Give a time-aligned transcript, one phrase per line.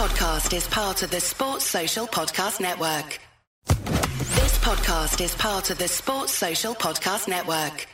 [0.00, 3.20] This podcast is part of the Sports Social Podcast Network.
[3.66, 7.86] This podcast is part of the Sports Social Podcast Network.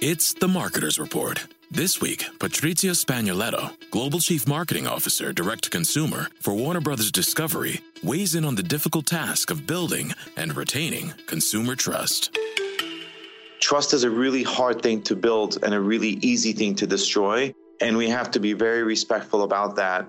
[0.00, 1.46] It's the Marketer's Report.
[1.70, 7.82] This week, Patrizia Spagnoletto, Global Chief Marketing Officer, Direct to Consumer for Warner Brothers Discovery,
[8.02, 12.34] weighs in on the difficult task of building and retaining consumer trust.
[13.60, 17.54] Trust is a really hard thing to build and a really easy thing to destroy.
[17.82, 20.08] And we have to be very respectful about that.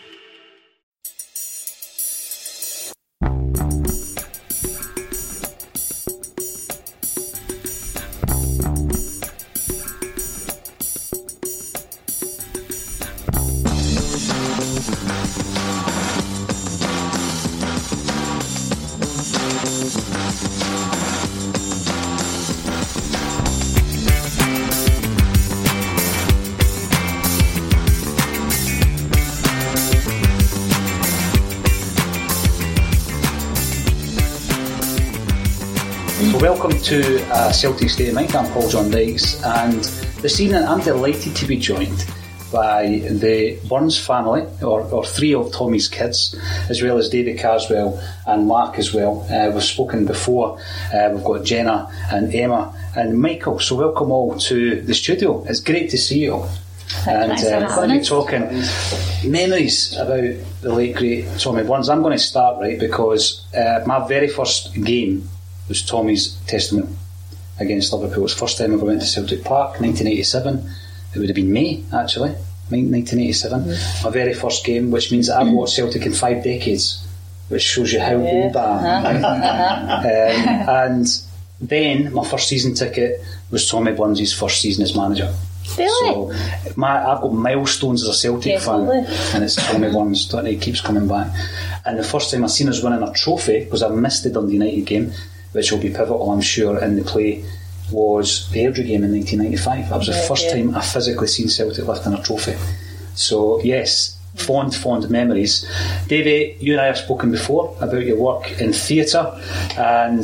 [36.83, 38.35] To uh, Celtic State of Mind.
[38.35, 39.83] I'm Paul John Dykes, and
[40.23, 42.07] this evening I'm delighted to be joined
[42.51, 46.35] by the Burns family, or, or three of Tommy's kids,
[46.69, 49.27] as well as David Carswell and Mark as well.
[49.29, 50.59] Uh, we've spoken before.
[50.91, 53.59] Uh, we've got Jenna and Emma and Michael.
[53.59, 55.43] So welcome all to the studio.
[55.47, 56.49] It's great to see you all.
[57.07, 58.41] And uh, going to be talking
[59.29, 61.89] memories about the late great Tommy Burns.
[61.89, 65.29] I'm going to start right because uh, my very first game
[65.71, 66.89] was Tommy's Testament
[67.57, 68.25] against Liverpool.
[68.25, 70.69] It's the first time I ever went to Celtic Park, 1987.
[71.15, 72.31] It would have been May, actually,
[72.69, 73.63] 1987.
[73.63, 74.03] Mm.
[74.03, 77.07] My very first game, which means that I've watched Celtic in five decades,
[77.47, 78.31] which shows you how yeah.
[78.31, 79.23] old I am.
[80.69, 81.23] um, and
[81.61, 85.33] then my first season ticket was Tommy Burns' first season as manager.
[85.77, 86.33] Really?
[86.35, 88.89] So my, I've got milestones as a Celtic fan,
[89.33, 90.33] and it's Tommy Burns.
[90.33, 91.33] It keeps coming back.
[91.85, 94.55] And the first time I seen us winning a trophy, because I missed the Dundee
[94.55, 95.13] United game,
[95.53, 97.43] which will be pivotal, I'm sure, in the play,
[97.91, 99.89] was the Airdrie game in 1995.
[99.89, 102.55] That was the first time I physically seen Celtic lifting a trophy.
[103.15, 105.69] So, yes, fond, fond memories.
[106.07, 109.39] Davey, you and I have spoken before about your work in theatre,
[109.77, 110.23] and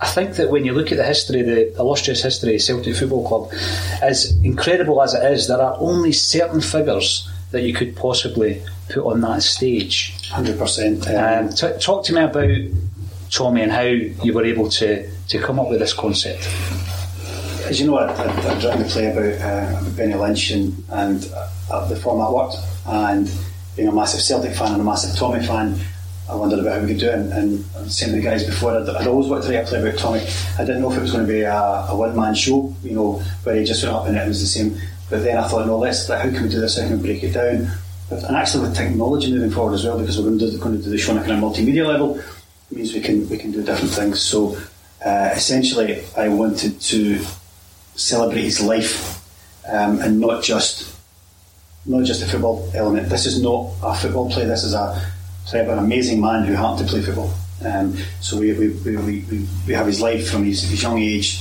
[0.00, 3.26] I think that when you look at the history, the illustrious history of Celtic Football
[3.26, 3.52] Club,
[4.00, 9.04] as incredible as it is, there are only certain figures that you could possibly put
[9.04, 10.14] on that stage.
[10.28, 11.08] 100%.
[11.08, 12.48] Um, t- talk to me about
[13.30, 16.48] Tommy and how you were able to, to come up with this concept.
[17.66, 21.30] As you know, I, I, I'd written a play about, uh, Benny Lynch and, and
[21.70, 22.56] uh, the format worked.
[22.86, 23.30] And
[23.76, 25.78] being a massive Celtic fan and a massive Tommy fan,
[26.28, 27.32] I wondered about how we could do it.
[27.32, 29.98] And, same with the guys before, I'd, I'd, always wanted to write a play about
[29.98, 30.20] Tommy.
[30.58, 32.92] I didn't know if it was going to be a, a one man show, you
[32.92, 34.78] know, where he just went up and it was the same.
[35.10, 36.78] But then I thought, no, let's, how can we do this?
[36.78, 37.70] How can we break it down?
[38.10, 40.82] And actually, with technology moving forward as well, because we're going to do, going to
[40.82, 42.22] do the show on a kind of multimedia level,
[42.70, 44.20] means we can we can do different things.
[44.20, 44.56] So
[45.04, 47.24] uh, essentially, I wanted to
[47.94, 49.24] celebrate his life
[49.68, 50.94] um, and not just
[51.86, 53.08] not just a football element.
[53.08, 54.44] This is not a football play.
[54.44, 55.00] This is a
[55.46, 57.32] play about an amazing man who happened to play football.
[57.64, 61.40] Um, so we, we, we, we, we have his life from his, his young age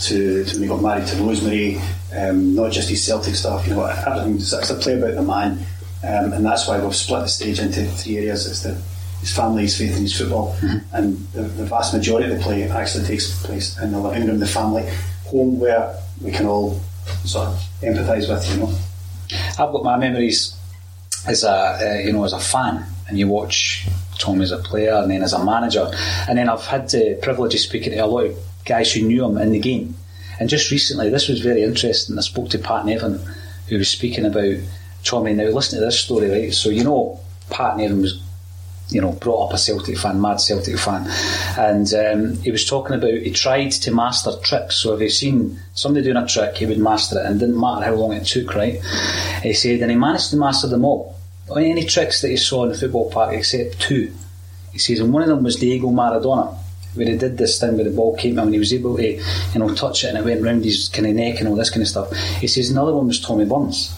[0.00, 1.80] to, to when he got married to Rosemary,
[2.16, 4.36] um, not just his Celtic stuff, you know, everything.
[4.36, 5.64] It's a play about the man,
[6.02, 8.46] um, and that's why we've split the stage into three areas.
[8.46, 8.80] It's the
[9.22, 10.96] his family, his faith in his football, mm-hmm.
[10.96, 14.40] and the, the, vast majority of the play actually takes place in the living room,
[14.40, 14.82] the family
[15.26, 16.80] home, where we can all
[17.24, 18.74] sort of empathise with, you know.
[19.50, 20.56] I've got my memories
[21.26, 23.86] as a uh, you know as a fan, and you watch
[24.18, 25.88] Tom as a player, and then as a manager,
[26.28, 29.24] and then I've had the privilege of speaking to a lot of guys who knew
[29.24, 29.94] him in the game.
[30.40, 32.18] And just recently, this was very interesting.
[32.18, 33.20] I spoke to Pat Nevin,
[33.68, 34.56] who was speaking about
[35.04, 35.34] Tommy.
[35.34, 36.52] Now, listen to this story, right?
[36.52, 37.20] So, you know,
[37.50, 38.20] Pat Nevin was
[38.92, 41.06] you know, brought up a Celtic fan, mad Celtic fan,
[41.58, 44.76] and um, he was talking about he tried to master tricks.
[44.76, 47.86] So if he seen somebody doing a trick, he would master it, and didn't matter
[47.86, 48.54] how long it took.
[48.54, 48.82] Right?
[49.42, 51.16] He said, and he managed to master them all.
[51.54, 54.12] Any tricks that he saw in the football park, except two.
[54.72, 56.58] He says, and one of them was Diego Maradona
[56.94, 59.12] where he did this thing where the ball came to and he was able to,
[59.12, 59.22] you
[59.56, 61.82] know, touch it and it went round his kind of neck and all this kind
[61.82, 62.14] of stuff.
[62.38, 63.96] He says another one was Tommy Burns.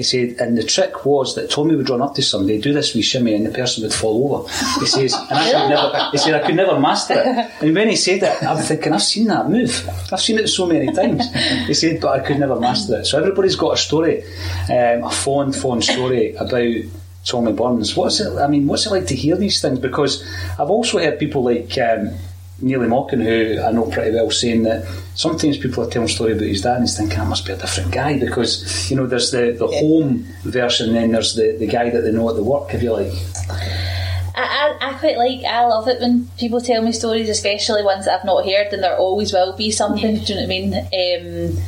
[0.00, 2.94] He said, and the trick was that Tommy would run up to somebody, do this
[2.94, 4.48] wee shimmy, and the person would fall over.
[4.80, 7.50] He says, and I could never, he said, I could never master it.
[7.60, 9.86] And when he said it, I'm thinking, I've seen that move.
[10.10, 11.30] I've seen it so many times.
[11.66, 13.04] He said, but I could never master it.
[13.04, 14.24] So everybody's got a story,
[14.70, 16.64] um, a fond, fond story about
[17.26, 17.94] Tommy Burns.
[17.94, 18.38] What's it?
[18.38, 19.80] I mean, what's it like to hear these things?
[19.80, 20.26] Because
[20.58, 22.12] I've also heard people like um,
[22.62, 26.32] Nearly Mocking, who I know pretty well, saying that sometimes people are telling a story
[26.32, 29.06] about his dad and he's thinking, I must be a different guy because, you know,
[29.06, 32.36] there's the, the home version and then there's the, the guy that they know at
[32.36, 33.12] the work, if you like.
[34.36, 38.04] I, I, I, quite like, I love it when people tell me stories, especially ones
[38.04, 40.46] that I've not heard, and there always will be something, do you know what I
[40.46, 40.74] mean?
[40.74, 41.62] Um,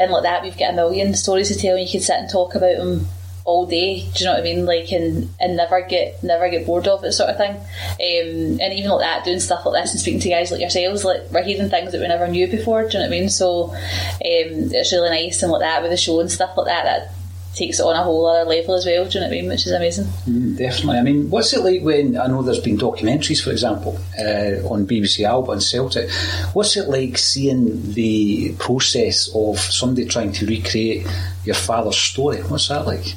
[0.00, 2.30] and like that, we've got a million stories to tell, and you can sit and
[2.30, 3.06] talk about them
[3.44, 4.08] all day.
[4.14, 4.66] Do you know what I mean?
[4.66, 7.52] Like and and never get never get bored of it, sort of thing.
[7.52, 11.04] Um, and even like that, doing stuff like this and speaking to guys like yourselves,
[11.04, 12.82] like we're hearing things that we never knew before.
[12.82, 13.28] Do you know what I mean?
[13.28, 13.78] So um,
[14.20, 16.84] it's really nice and like that with the show and stuff like that.
[16.84, 17.14] That
[17.54, 19.04] takes it on a whole other level as well.
[19.04, 19.48] Do you know what I mean?
[19.48, 20.06] Which is amazing.
[20.26, 20.98] Mm, definitely.
[20.98, 24.86] I mean, what's it like when I know there's been documentaries, for example, uh, on
[24.86, 26.10] BBC Alba and Celtic.
[26.54, 31.06] What's it like seeing the process of somebody trying to recreate
[31.44, 32.38] your father's story?
[32.42, 33.16] What's that like?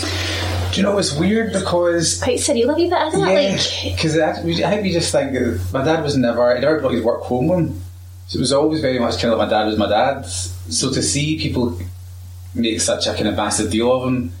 [0.00, 3.94] Do you know it's weird because quite surreal of you, but isn't yeah, it?
[3.96, 7.02] Because I think we just think that my dad was never he never brought his
[7.02, 7.80] work home him,
[8.26, 10.26] so it was always very much kind of like my dad was my dad.
[10.26, 11.78] So to see people
[12.54, 14.32] make such a kind of massive deal of him,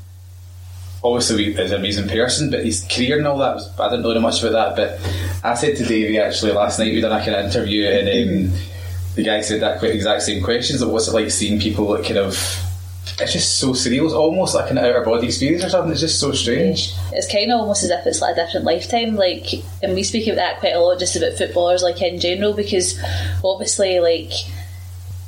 [1.02, 4.20] obviously he's an amazing person, but his career and all that was I didn't know
[4.20, 4.76] much about that.
[4.76, 8.50] But I said to Davey actually last night we done a kind of interview and.
[8.50, 8.58] Um,
[9.18, 10.80] the guy said that quite exact same questions.
[10.80, 12.36] Of what's it like seeing people that kind of
[13.20, 14.04] it's just so surreal.
[14.04, 15.92] It's almost like an outer body experience or something.
[15.92, 16.92] It's just so strange.
[17.12, 19.16] It's kind of almost as if it's like a different lifetime.
[19.16, 19.46] Like,
[19.82, 22.98] and we speak about that quite a lot, just about footballers, like in general, because
[23.44, 24.32] obviously, like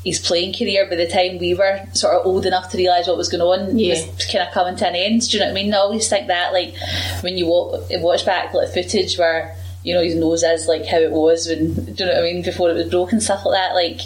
[0.04, 3.18] his playing career by the time we were sort of old enough to realise what
[3.18, 3.94] was going on yeah.
[3.94, 5.28] was kind of coming to an end.
[5.28, 5.74] Do you know what I mean?
[5.74, 6.74] I always think that, like,
[7.22, 11.10] when you watch back like footage where you know his nose is like how it
[11.10, 13.74] was when do you know what I mean before it was broken stuff like that,
[13.74, 14.00] like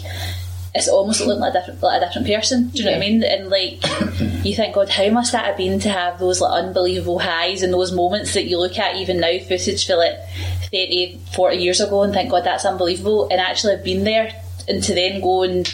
[0.75, 2.67] it's almost looking like a different, like a different person.
[2.67, 2.97] Do you know yeah.
[2.97, 3.23] what I mean?
[3.23, 7.19] And like, you think, God, how must that have been to have those like unbelievable
[7.19, 10.17] highs and those moments that you look at even now, footage for like
[10.71, 13.29] 30, 40 years ago, and think, God, that's unbelievable.
[13.31, 14.31] And actually have been there,
[14.67, 15.73] and to then go and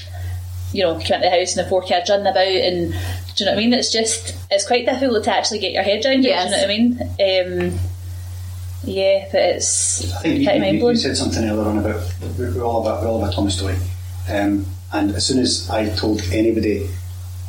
[0.73, 3.45] you know, come into the house and the four kids running about, and do you
[3.45, 3.73] know what I mean?
[3.73, 6.45] It's just, it's quite difficult to actually get your head around yes.
[6.45, 6.67] it.
[6.67, 7.73] Do you know what I mean?
[7.73, 7.79] Um,
[8.83, 12.01] yeah, but it's I think you, you, you, said something earlier on about
[12.37, 13.75] we're all about we're all about Tommy Story.
[14.29, 16.89] Um, and as soon as I told anybody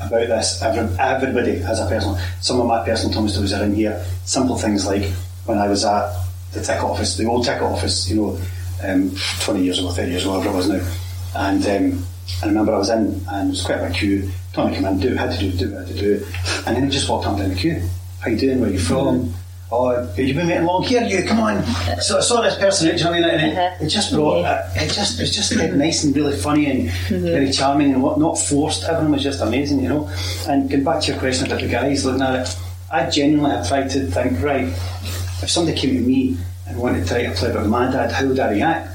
[0.00, 2.18] about this, every, everybody has a personal.
[2.40, 4.04] Some of my personal Tommy stories are in here.
[4.24, 5.04] Simple things like
[5.44, 6.12] when I was at
[6.52, 8.40] the ticket office, the old ticket office, you know,
[8.84, 10.92] um, 20 years ago, 30 years ago, whatever it was now.
[11.34, 12.06] And um,
[12.42, 14.30] I remember I was in and it was quite a queue.
[14.52, 16.12] Tommy came in, do had to do, do what I had to do.
[16.14, 16.66] it.
[16.66, 17.82] And then he just walked on down the queue.
[18.20, 18.60] How you doing?
[18.60, 19.34] Where you from?
[19.74, 21.64] Oh, you've been waiting long here, you come on.
[22.02, 23.40] So I saw this person out, you know what I mean?
[23.40, 23.76] And uh-huh.
[23.80, 24.70] it, it, just brought, yeah.
[24.74, 27.24] it, it just, it was just nice and really funny and mm-hmm.
[27.24, 28.84] very charming and what, not forced.
[28.84, 30.10] Everyone was just amazing, you know.
[30.46, 32.58] And getting back to your question about the guys looking at it,
[32.92, 36.36] I genuinely have tried to think, right, if somebody came to me
[36.68, 38.94] and wanted to write a play about my dad, how would I react?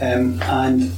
[0.00, 0.92] Um, and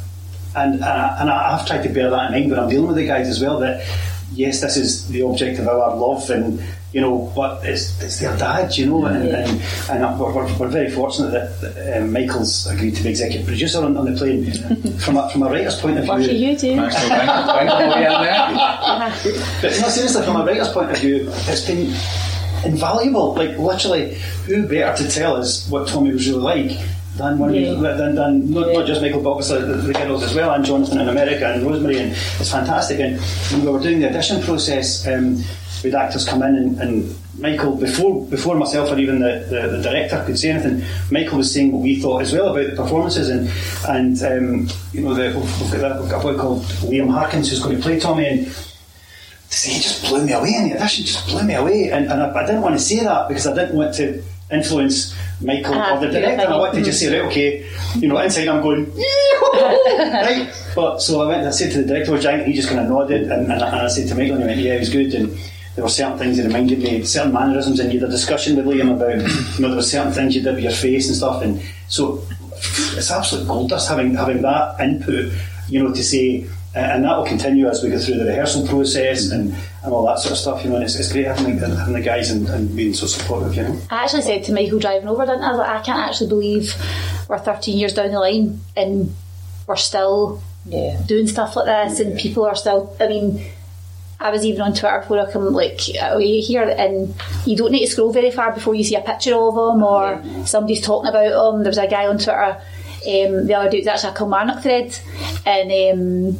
[0.56, 2.96] and and, I, and I've tried to bear that in mind when I'm dealing with
[2.96, 3.60] the guys as well.
[3.60, 3.86] That
[4.32, 6.60] yes, this is the object of our love and
[6.92, 9.46] you know, but it's, it's their dad, you know, and, yeah.
[9.90, 13.84] and, and we're, we're, very fortunate that, that um, Michael's agreed to be executive producer
[13.84, 14.50] on, on the plane.
[14.98, 16.76] from a, from a writer's point of view, Lucky you do.
[16.76, 16.90] but
[19.62, 21.94] no, seriously, from a writer's point of view, it's been
[22.64, 23.34] invaluable.
[23.34, 24.14] Like literally,
[24.46, 26.80] who better to tell us what Tommy was really like
[27.16, 27.74] than when yeah.
[27.74, 28.72] than, than not, yeah.
[28.78, 31.66] not, just Michael, but obviously the, the, girls as well, and Jonathan in America and
[31.66, 32.98] Rosemary, and it's fantastic.
[33.00, 33.20] And
[33.52, 35.06] when we were doing the audition process.
[35.06, 35.44] Um,
[35.82, 39.82] with actors come in and, and Michael, before before myself or even the, the, the,
[39.82, 43.28] director could say anything, Michael was saying what we thought as well about the performances
[43.28, 43.48] and
[43.88, 47.50] and um, you know the, we've, got, that, we've got a boy called Liam Harkins
[47.50, 48.38] who's going to play Tommy and
[49.50, 52.34] he just blew me away in the audition, just blew me away and, and I,
[52.34, 56.00] I, didn't want to say that because I didn't want to influence Michael Ah, or
[56.00, 56.42] the director.
[56.42, 58.92] And I wanted to just say, right, okay, you know, inside I'm going,
[59.52, 60.52] right.
[60.74, 62.80] But so I went and I said to the director, was giant, he just kind
[62.80, 64.80] of nodded, and, and, I- and I said to Michael, and he went, yeah, it
[64.80, 65.14] was good.
[65.14, 65.38] And
[65.78, 68.66] there were certain things that reminded me, certain mannerisms, and you had a discussion with
[68.66, 69.14] Liam about,
[69.56, 71.40] you know, there were certain things you did with your face and stuff.
[71.40, 72.20] And so
[72.96, 75.32] it's absolute gold dust having having that input,
[75.68, 78.66] you know, to say, uh, and that will continue as we go through the rehearsal
[78.66, 79.54] process and,
[79.84, 80.76] and all that sort of stuff, you know.
[80.76, 83.62] And it's, it's great having the, having the guys and, and being so supportive, you
[83.62, 83.80] know.
[83.90, 85.50] I actually said to Michael driving over, didn't I?
[85.50, 86.74] I like, I can't actually believe
[87.28, 89.14] we're 13 years down the line and
[89.68, 91.00] we're still Yeah.
[91.06, 92.96] doing stuff like this, and people are still.
[93.00, 93.44] I mean,
[94.20, 97.14] I was even on Twitter before I come like away here, and
[97.46, 100.22] you don't need to scroll very far before you see a picture of them or
[100.44, 101.62] somebody's talking about them.
[101.62, 102.56] There was a guy on Twitter
[103.06, 104.98] um, the other day, it was actually a Kilmarnock thread,
[105.46, 105.70] and
[106.34, 106.38] um,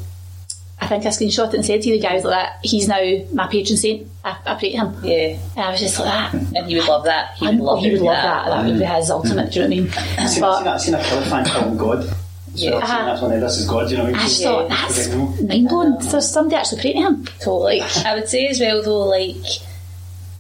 [0.81, 3.01] I think I screenshot it and said to the guy, was like, that, he's now
[3.33, 4.09] my patron saint.
[4.25, 4.97] I, I pray to him.
[5.05, 5.39] Yeah.
[5.57, 6.35] And I was just like that.
[6.57, 7.35] And he would love that.
[7.37, 8.47] He would And love he would love that.
[8.47, 9.53] That would be his ultimate.
[9.53, 10.29] Do you know what I I've mean?
[10.29, 12.15] seen, But I've seen, I've seen a Killie fan call God.
[12.59, 12.71] Yeah.
[12.71, 14.29] So I've that's one of this is God, you know what I I mean?
[14.29, 16.01] just thought that's mind blowing.
[16.03, 17.25] So somebody actually praying to him.
[17.41, 17.81] Totally.
[17.83, 19.37] I would say as well though, like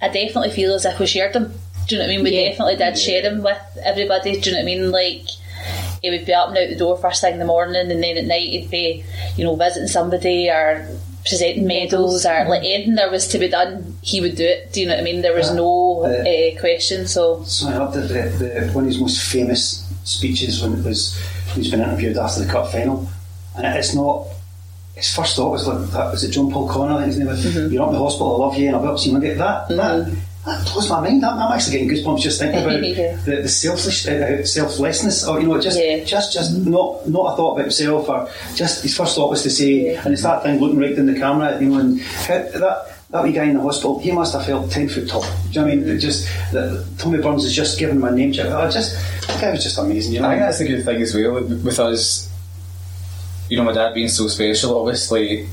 [0.03, 1.53] I definitely feel as if we shared them.
[1.89, 2.25] Do you know what I mean?
[2.25, 2.49] We Yeah.
[2.51, 4.39] definitely did share them with everybody.
[4.41, 4.91] Do you know what I mean?
[4.91, 5.23] Like
[6.03, 8.17] he would be up and out the door first thing in the morning, and then
[8.17, 9.05] at night he'd be,
[9.37, 10.87] you know, visiting somebody or
[11.27, 14.73] presenting medals or like anything there was to be done, he would do it.
[14.73, 15.21] Do you know what I mean?
[15.23, 17.07] There was no Uh, uh, question.
[17.09, 18.09] So So I heard that
[18.39, 22.17] the, the, one of his most famous speeches when it was when he's been interviewed
[22.17, 23.09] after the cup final,
[23.57, 24.27] and it's not.
[24.95, 26.95] His first thought was like, that, was it John Paul Connor?
[26.95, 27.73] I think his name was, Mm-hmm.
[27.73, 29.21] You're up in the hospital, I love you, and I'll be up to see you.
[29.21, 31.25] That, that, that blows my mind.
[31.25, 33.15] I'm, I'm actually getting goosebumps just thinking about Yeah.
[33.25, 36.03] the, the selfish, uh, selflessness, or you know, just, Yeah.
[36.03, 39.51] just, just not, not a thought about himself, or just his first thought was to
[39.51, 42.98] say, and it's that thing looking right in the camera, you know, and how, that.
[43.11, 45.23] That wee guy in the hospital, he must have felt ten foot tall.
[45.23, 45.89] Do you know what I mean?
[45.89, 48.47] It just that Tommy Burns has just given my a name check.
[48.53, 48.97] I just
[49.27, 50.13] that guy was just amazing.
[50.13, 52.31] You know, I think that's the good thing as well with us.
[53.49, 54.79] You know, my dad being so special.
[54.79, 55.49] Obviously,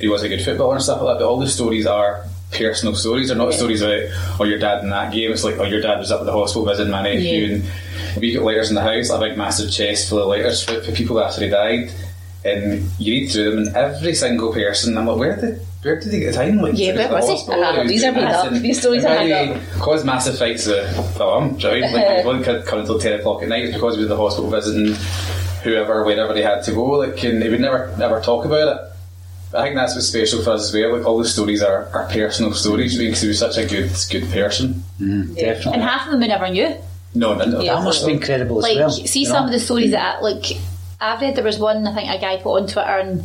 [0.00, 1.20] he was a good footballer and stuff like that.
[1.24, 3.28] But all the stories are personal stories.
[3.28, 4.02] They're not stories about
[4.40, 5.30] oh your dad in that game.
[5.30, 7.54] It's like oh your dad was up at the hospital visiting my nephew, Yeah.
[7.54, 9.10] and we got letters in the house.
[9.10, 11.92] A big massive chest full of letters for, for people after he died.
[12.44, 16.12] And you read through them, and every single person, I'm like, where did where did
[16.12, 16.58] he get time?
[16.58, 17.30] Like, Yeah, he where the was he?
[17.34, 18.52] hospital, Uh-huh, these are doing made this, up.
[18.54, 19.60] These stories are made maybe up.
[19.78, 21.92] Caused massive fights with Philum, right?
[21.92, 24.50] Like, one could come until 10 o'clock at night because he was in the hospital
[24.50, 24.94] visiting
[25.62, 26.84] whoever, wherever they had to go.
[26.84, 28.92] Like, and he would never, never talk about it.
[29.52, 30.96] But I think that's what's special for us as well.
[30.96, 34.28] Like, all the stories are, are personal stories because he was such a good, good
[34.30, 34.82] person.
[34.98, 35.72] Definitely.
[35.74, 36.74] And half of them we never knew.
[37.14, 37.60] No, no, no.
[37.62, 37.76] Yeah.
[37.76, 38.90] that must be incredible as Like, well.
[38.90, 39.46] see some know?
[39.46, 40.44] of the stories that, like,
[41.00, 43.20] I've read there was one, I think a guy put on Twitter, and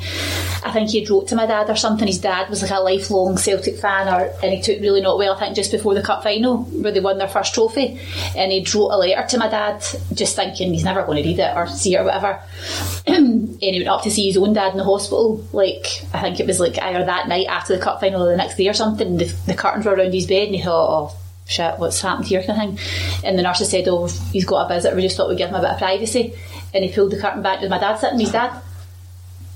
[0.63, 2.07] I think he had wrote to my dad or something.
[2.07, 5.33] His dad was like a lifelong Celtic fan, or and he took really not well,
[5.33, 7.99] I think, just before the cup final, where they won their first trophy.
[8.37, 11.39] And he wrote a letter to my dad, just thinking he's never going to read
[11.39, 12.39] it or see it or whatever.
[13.07, 16.39] and he went up to see his own dad in the hospital, like, I think
[16.39, 18.73] it was like either that night after the cup final or the next day or
[18.73, 19.17] something.
[19.17, 22.43] The, the curtains were around his bed, and he thought, oh, shit, what's happened here
[22.43, 23.23] kind of thing.
[23.23, 25.55] And the nurses said, oh, he's got a visitor, we just thought we'd give him
[25.55, 26.35] a bit of privacy.
[26.73, 28.61] And he pulled the curtain back, with my dad sitting, with his dad.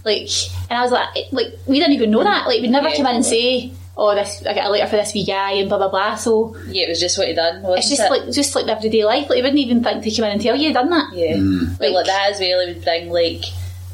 [0.05, 0.29] Like,
[0.69, 2.47] and I was like, like, we didn't even know that.
[2.47, 2.97] Like, we'd never Yeah.
[2.97, 5.67] come in and say, oh, this, I got a letter for this wee guy and
[5.67, 6.15] blah, blah, blah.
[6.15, 7.63] So yeah, it was just what he done.
[7.63, 8.11] Wasn't it's just it?
[8.11, 9.29] like, just like the everyday life.
[9.29, 11.09] Like, he wouldn't even think to come in and tell you he'd done that.
[11.13, 11.35] Yeah,
[11.79, 12.59] but like that as well.
[12.65, 13.43] He would bring like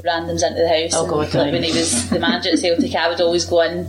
[0.03, 0.91] randoms into the house.
[0.93, 1.51] Oh, and, God, like, no.
[1.51, 3.87] when he was the manager at Celtic, I would always go in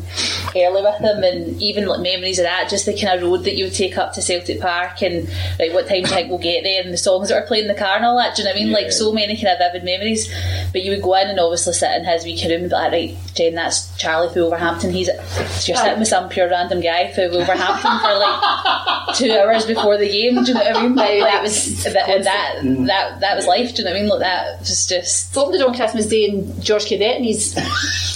[0.56, 3.56] early with him, and even like memories of that, just the kind of road that
[3.56, 5.28] you would take up to Celtic Park, and
[5.58, 7.64] like what time do you think we'll get there, and the songs that are playing
[7.64, 8.36] in the car and all that.
[8.36, 8.72] Do you know what I mean?
[8.72, 10.32] Like so many kind of vivid memories.
[10.72, 12.92] But you would go in and obviously sit in his wee room and be like,
[12.92, 14.92] right, Jen, that's Charlie for Wolverhampton.
[14.92, 19.66] He's so you're sitting with some pure random guy for Wolverhampton for like two hours
[19.66, 20.42] before the game.
[20.44, 20.94] Do you know what I mean?
[20.94, 23.74] Like, that was that, and that that that was life.
[23.74, 24.10] Do you know what I mean?
[24.10, 27.24] Like that was just So opened the door on Christmas Day and George Cadete and
[27.24, 27.54] his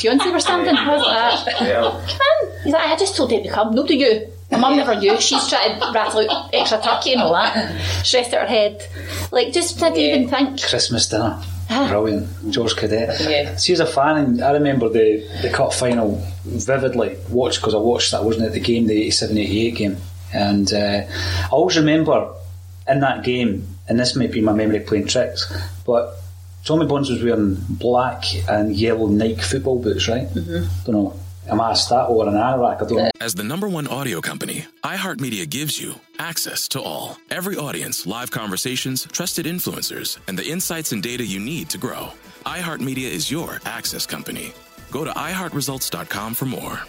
[0.01, 0.75] fiance were standing.
[0.77, 1.83] I was like, Yeah.
[2.09, 2.63] come in.
[2.65, 3.75] He's like, I just told him to come.
[3.75, 4.27] Nobody knew.
[4.51, 5.21] My mum never knew.
[5.21, 7.79] She's trying to rattle out extra turkey and all that.
[8.05, 8.87] Stressed out her head.
[9.31, 10.15] Like, just didn't Yeah.
[10.15, 10.63] even think.
[10.63, 11.39] Christmas dinner.
[11.71, 11.87] Ah.
[11.91, 12.51] Brilliant.
[12.51, 13.29] George Cadete.
[13.29, 13.57] Yeah.
[13.57, 17.17] See, as a fan, and I remember the, the cup final vividly.
[17.29, 18.19] Watched because I watched that.
[18.19, 19.97] I wasn't at the game, the 87 88 game.
[20.33, 22.33] And uh, I always remember
[22.89, 25.53] in that game, and this might be my memory playing tricks,
[25.85, 26.17] but
[26.65, 30.29] Tommy Burns was wearing black and yellow Nike football boots, right?
[30.29, 30.67] Mm-hmm.
[30.85, 31.15] Don't know.
[31.49, 32.83] Am I a stat or an anorak?
[32.83, 33.11] I don't know.
[33.23, 37.17] As the number one audio company, iHeartMedia gives you access to all.
[37.31, 42.09] Every audience, live conversations, trusted influencers, and the insights and data you need to grow.
[42.45, 44.53] iHeartMedia is your access company.
[44.91, 46.81] Go to iHeartResults.com for more.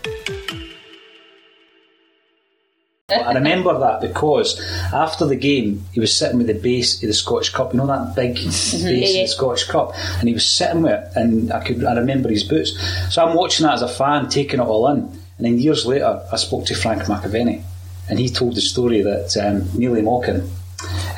[3.11, 4.59] I remember that because
[4.93, 7.73] after the game, he was sitting with the base of the Scottish Cup.
[7.73, 9.21] You know that big base of yeah.
[9.23, 12.43] the Scottish Cup, and he was sitting with it, and I could I remember his
[12.43, 12.77] boots.
[13.13, 16.21] So I'm watching that as a fan, taking it all in, and then years later,
[16.31, 17.63] I spoke to Frank McAvennie,
[18.09, 20.49] and he told the story that um, Neilly Mochan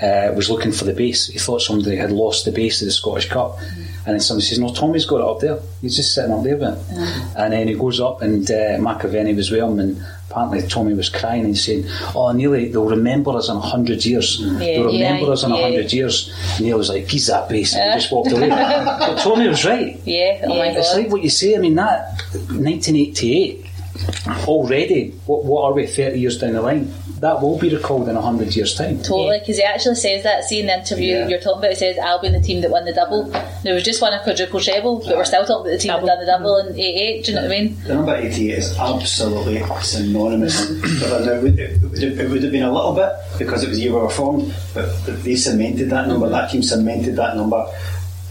[0.01, 1.27] uh, was looking for the base.
[1.27, 3.57] He thought somebody had lost the base of the Scottish Cup.
[4.03, 5.59] And then somebody says, No, Tommy's got it up there.
[5.81, 6.97] He's just sitting up there with it.
[7.37, 11.09] And then he goes up, and uh, McAvennie was with him, and apparently Tommy was
[11.09, 14.39] crying and saying, Oh, Neilly, they'll remember us in a hundred years.
[14.39, 15.61] they'll remember yeah, us in a yeah.
[15.61, 16.33] hundred years.
[16.55, 17.75] And Neil was like, Piece that base.
[17.75, 18.49] And he just walked away.
[18.49, 19.99] but Tommy was right.
[20.05, 20.97] Yeah, oh my It's god.
[21.03, 21.55] like what you say.
[21.55, 23.65] I mean, that 1988
[24.47, 25.11] already.
[25.25, 26.93] What, what are we 30 years down the line?
[27.19, 28.97] That will be recalled in 100 years' time.
[28.97, 30.43] Totally, because he actually says that.
[30.45, 31.27] See in the interview Yeah.
[31.27, 33.27] you're talking about, he says, I'll be in the team that won the double.
[33.27, 36.05] Now, we've just won a quadruple treble, but we're still talking about the team that
[36.05, 37.25] done the double in 88.
[37.25, 37.83] Do you know what I mean?
[37.83, 40.65] The number 88 is absolutely synonymous.
[40.65, 40.99] Mm-hmm.
[40.99, 41.59] but uh, now, it,
[42.03, 44.09] it, it would have been a little bit because it was the year we were
[44.09, 46.25] formed, but, but they cemented that number.
[46.25, 46.33] Mm-hmm.
[46.33, 47.65] That team cemented that number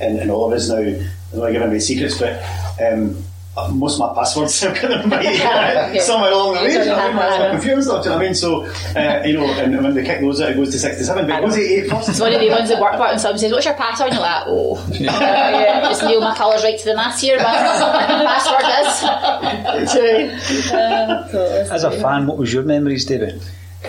[0.01, 0.79] in, in all of us now.
[0.79, 2.43] I don't want to give away secrets, but
[2.83, 3.23] um,
[3.69, 5.23] most of my passwords have got them by
[6.01, 6.73] somewhere along the way.
[6.73, 7.17] do you know I mean?
[7.17, 8.35] My computer and do you know what I mean?
[8.35, 8.65] So,
[8.97, 11.43] uh, you know, and when the kick goes out, it goes to 67, but it
[11.43, 12.09] goes to 88 first.
[12.09, 14.09] It's one of the ones that work out and someone says, What's your password?
[14.11, 15.81] And you're like, Oh, yeah.
[15.89, 17.37] just nail my colours right to the mass here.
[17.39, 17.45] My
[18.25, 18.65] password
[19.85, 19.91] is.
[19.93, 20.75] So,
[21.75, 23.43] As a fan, what was your memories, David?
[23.85, 23.89] Uh,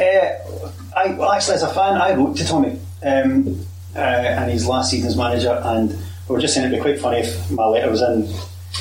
[0.95, 4.91] I, well, actually, as a fan, I wrote to Tommy um, uh, and his last
[4.91, 5.89] season as manager, and
[6.27, 8.27] we were just saying it'd be quite funny if my letter was in.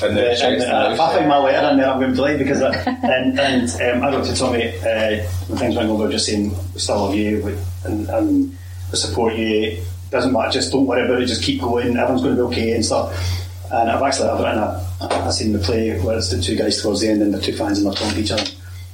[0.01, 1.27] And the uh, checks and, the uh, I find yeah.
[1.27, 4.15] my letter in there, I'm going to be delighted because I, and, and um, I
[4.15, 7.57] wrote to Tommy uh, when things went over, just saying we still love you we,
[7.83, 8.57] and, and
[8.91, 9.83] we support you.
[10.09, 11.27] Doesn't matter, just don't worry about it.
[11.27, 11.95] Just keep going.
[11.97, 13.15] Everyone's going to be okay and stuff.
[13.71, 16.81] And I've actually I've written a, I've seen the play where it's the two guys
[16.81, 18.43] towards the end and the two fans and they're talking to each other.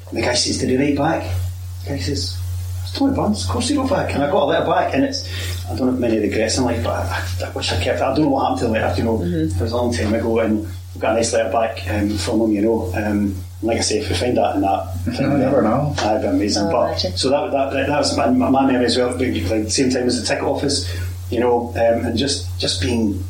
[0.09, 1.35] And the guy says, "Did he write back?"
[1.83, 2.37] The guy says,
[2.83, 3.45] "It's Tommy Burns.
[3.45, 5.27] Of course he wrote back." And I got a letter back, and it's
[5.67, 8.03] I don't have many regrets in life, but I, I wish I kept it.
[8.03, 8.97] I don't know what happened to the letter.
[8.97, 11.87] You know, it was a long time ago, and we got a nice letter back
[11.89, 12.51] um, from him.
[12.51, 15.93] You know, um, like I say, if we find that in that, You never know.
[15.97, 16.63] That'd be amazing.
[16.63, 17.17] Oh, but imagine.
[17.17, 19.15] so that, that that was my, my memory as well.
[19.15, 20.91] Being like the same time as the ticket office,
[21.29, 23.23] you know, um, and just just being,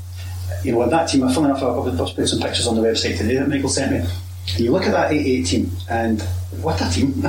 [0.63, 1.23] you know, in that team.
[1.25, 3.49] I Funny enough, I was, I was putting some pictures on the website today that
[3.49, 4.09] Michael sent me.
[4.55, 6.21] And you look at that 88 team, and
[6.61, 7.11] what a team!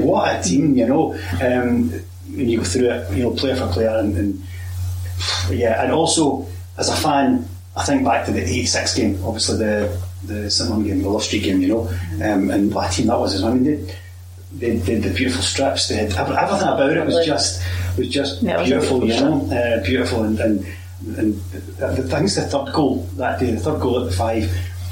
[0.00, 0.76] what a team!
[0.76, 4.42] You know, um, when you go through it, you know, player for player, and, and
[5.50, 6.46] yeah, and also
[6.78, 11.02] as a fan, I think back to the '86 game, obviously the the St game,
[11.02, 11.88] the Love Street game, you know,
[12.24, 13.52] um, and what team that was as well.
[13.52, 15.88] I mean, they, they, they had the beautiful strips.
[15.88, 17.62] They had everything about it was just
[17.98, 20.66] was just Yeah, it was beautiful, you know, uh, beautiful, and and,
[21.18, 21.34] and
[21.78, 22.34] the, the things.
[22.34, 24.44] The third goal that day, the third goal at the five.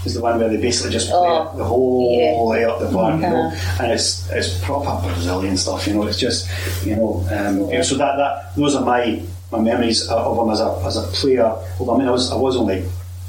[0.05, 2.42] is the one where they basically just play Oh, the whole yeah.
[2.51, 3.83] way up the park, you know, Uh-huh.
[3.83, 6.05] and it's it's proper Brazilian stuff, you know.
[6.07, 6.47] It's just,
[6.85, 10.61] you know, um, know, so that that those are my my memories of him as
[10.61, 11.54] a as a player.
[11.78, 12.85] Although I mean, I was I was only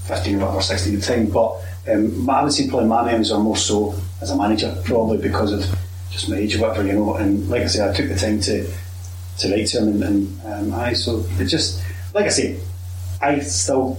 [0.05, 3.39] fifteen or sixteen at the time, but um, I would say probably my memories are
[3.39, 5.79] more so as a manager, probably because of
[6.11, 7.15] just my age or whatever, you know.
[7.15, 8.67] And like I say, I took the time to
[9.39, 10.03] to write to him, and,
[10.43, 12.59] and um, I so it just like I say,
[13.21, 13.97] I still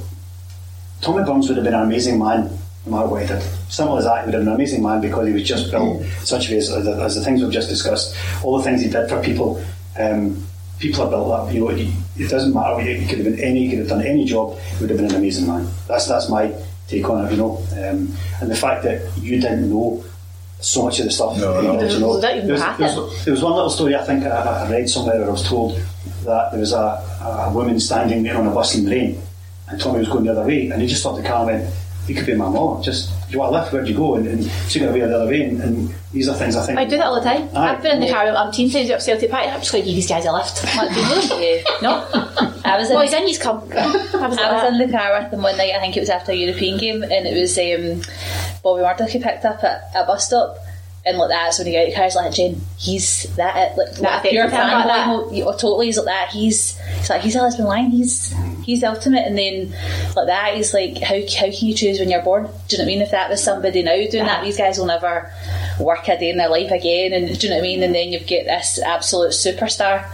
[1.01, 3.39] Tommy Burns would have been an amazing man no matter what he did.
[3.39, 6.49] As that, he would have been an amazing man because he was just built such
[6.49, 9.23] a way as, as the things we've just discussed, all the things he did for
[9.23, 9.63] people.
[9.99, 10.47] Um,
[10.79, 11.53] people are built up.
[11.53, 12.81] You know, he, it doesn't matter.
[12.81, 13.65] He, he could have been any.
[13.65, 14.59] He could have done any job.
[14.59, 15.69] He would have been an amazing man.
[15.89, 16.53] That's that's my
[16.89, 17.31] take on it.
[17.33, 20.05] You know, um, and the fact that you didn't know
[20.61, 21.37] so much of the stuff.
[21.39, 21.81] No, that no.
[21.81, 22.19] did, you know.
[22.47, 25.19] There was, there was- there was one little story I think I, I read somewhere
[25.19, 25.79] where I was told
[26.25, 29.21] that there was a, a woman standing there on a bus in the rain
[29.69, 31.75] and Tommy was going the other way and he just stopped the car and went,
[32.09, 34.15] you could be my mom, just, do you want a lift, where'd you go?
[34.17, 36.79] And, and she got away the other way and, and these are things I think...
[36.79, 37.49] I do that all the time.
[37.55, 37.75] Aye.
[37.75, 39.47] I've been in the car with umpteen times up Celtic Park.
[39.49, 40.63] I'm just going to give these guys a lift.
[40.77, 41.63] Like, do?
[41.83, 42.07] No.
[42.65, 43.59] I was in, Boys, in, he's come.
[43.73, 44.73] I was, I was that.
[44.73, 45.73] in the car with them one night.
[45.75, 48.03] I think it was after a European game, and it was um,
[48.63, 50.59] Bobby Murdoch he picked up at a bus stop.
[51.05, 53.57] And like that's when he got out of the car, he's like, Jen, he's that
[53.57, 53.79] it.
[53.79, 55.07] Like, That like, pure affected him like that.
[55.07, 55.43] fanboy.
[55.47, 56.29] Oh, totally, he's like that.
[56.31, 57.91] He's, he's like, he's a Lisbon Lion.
[57.93, 58.35] He's,
[58.67, 59.25] he's the ultimate.
[59.27, 59.71] And then
[60.15, 62.43] like that, he's like, how, how can you choose when you're born?
[62.45, 63.01] Do you know what I mean?
[63.03, 65.33] If that was somebody now doing that, these guys will never
[65.81, 67.13] work a day in their life again.
[67.15, 67.83] And do you know what I mean?
[67.83, 70.05] And then you've got this absolute superstar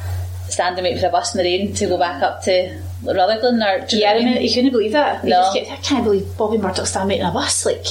[0.48, 3.86] standing waiting for a bus in the rain to go back up to Rutherglen or
[3.86, 5.24] do you Yeah, know I what mean, you couldn't believe that.
[5.24, 5.30] No.
[5.54, 7.64] just kept, I can't believe Bobby Murdoch standing mate in a bus.
[7.64, 7.84] Like,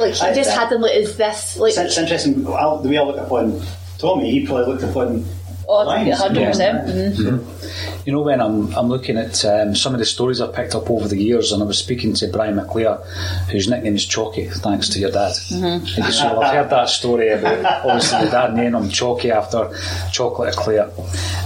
[0.00, 1.58] like he I- just I- had them like as this.
[1.58, 3.60] Like, It's, it's interesting, I'll, the way I look upon
[3.98, 5.26] Tommy, he probably looked upon
[5.68, 6.58] Oh, Lines, 100%.
[6.58, 6.84] yeah.
[6.84, 8.06] mhm.
[8.06, 10.88] You know, when I'm I'm looking at um, some of the stories I've picked up
[10.88, 13.04] over the years, and I was speaking to Brian McClair,
[13.50, 15.32] whose nickname is Chalky, thanks to your dad.
[15.32, 16.10] Mm-hmm.
[16.12, 19.76] So I've heard that story about obviously the dad naming him Chalky after
[20.12, 20.88] chocolate eclair,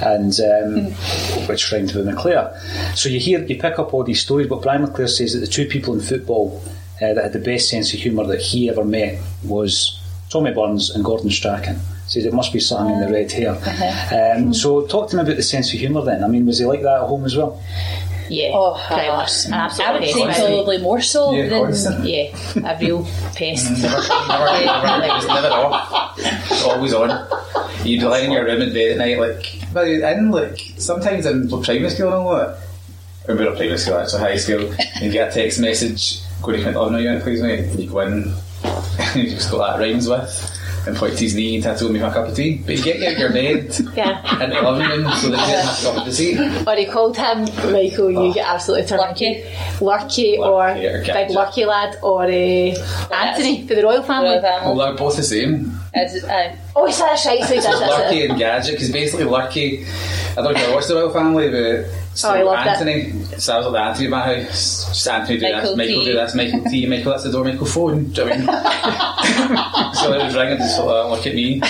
[0.03, 0.93] and um,
[1.49, 2.55] which rhymed with McClair.
[2.97, 5.47] So you hear, you pick up all these stories, but Brian McClair says that the
[5.47, 6.63] two people in football
[7.01, 10.91] uh, that had the best sense of humour that he ever met was Tommy Burns
[10.91, 11.81] and Gordon Strachan.
[12.11, 14.35] Says it must be something in the red hair.
[14.37, 16.25] Um, so talk to me about the sense of humour then.
[16.25, 17.63] I mean, was he like that at home as well?
[18.29, 19.47] Yeah, Oh, pretty uh, much.
[19.47, 20.35] An I would say by the way.
[20.35, 22.05] probably more so Yeah, than.
[22.07, 22.33] Yeah,
[22.69, 23.05] a real
[23.37, 23.71] pest.
[23.83, 26.15] Never, never, never, it was never off.
[26.19, 27.29] It's always on.
[27.85, 31.49] You'd lie in your room in bed at night, like, but in like sometimes in
[31.49, 32.59] primary school and all that.
[33.29, 34.75] Or we're not primary school, actually high school.
[35.01, 37.79] You get a text message, go to oh no, you want please mate.
[37.79, 38.35] You go in, and
[39.17, 40.57] you just got that rhymes with.
[40.87, 42.57] And point to his knee and tattoo me my cup of tea.
[42.65, 44.43] But you get out of your bed Yeah.
[44.43, 46.39] and the living room so that you didn't have to go up to the seat.
[46.67, 47.41] Or he called him,
[47.73, 49.45] Michael, you get absolutely turned lucky,
[49.81, 51.37] Lurky, or Lurky or Big Gadget.
[51.37, 54.31] Lurky Lad, or uh, Anthony for the Royle Family.
[54.31, 54.75] Royle family.
[54.75, 55.79] Well, they're both the same.
[55.93, 58.31] It's, uh, Oh, he's that's right, so he does that's Lucky it.
[58.31, 61.85] and Gadget, because basically Lucky, I don't know if you watched the Royle Family, but
[62.15, 62.71] so Oh, I loved it.
[62.71, 66.01] Anthony, so I was at the Anthony about how just Anthony do Michael this, Michael
[66.01, 66.05] T.
[66.05, 69.89] do this, Michael T, Michael that's the door, Michael phone, do you know what I
[69.89, 69.95] mean?
[69.95, 71.61] so it was ringing, just sort of look at me,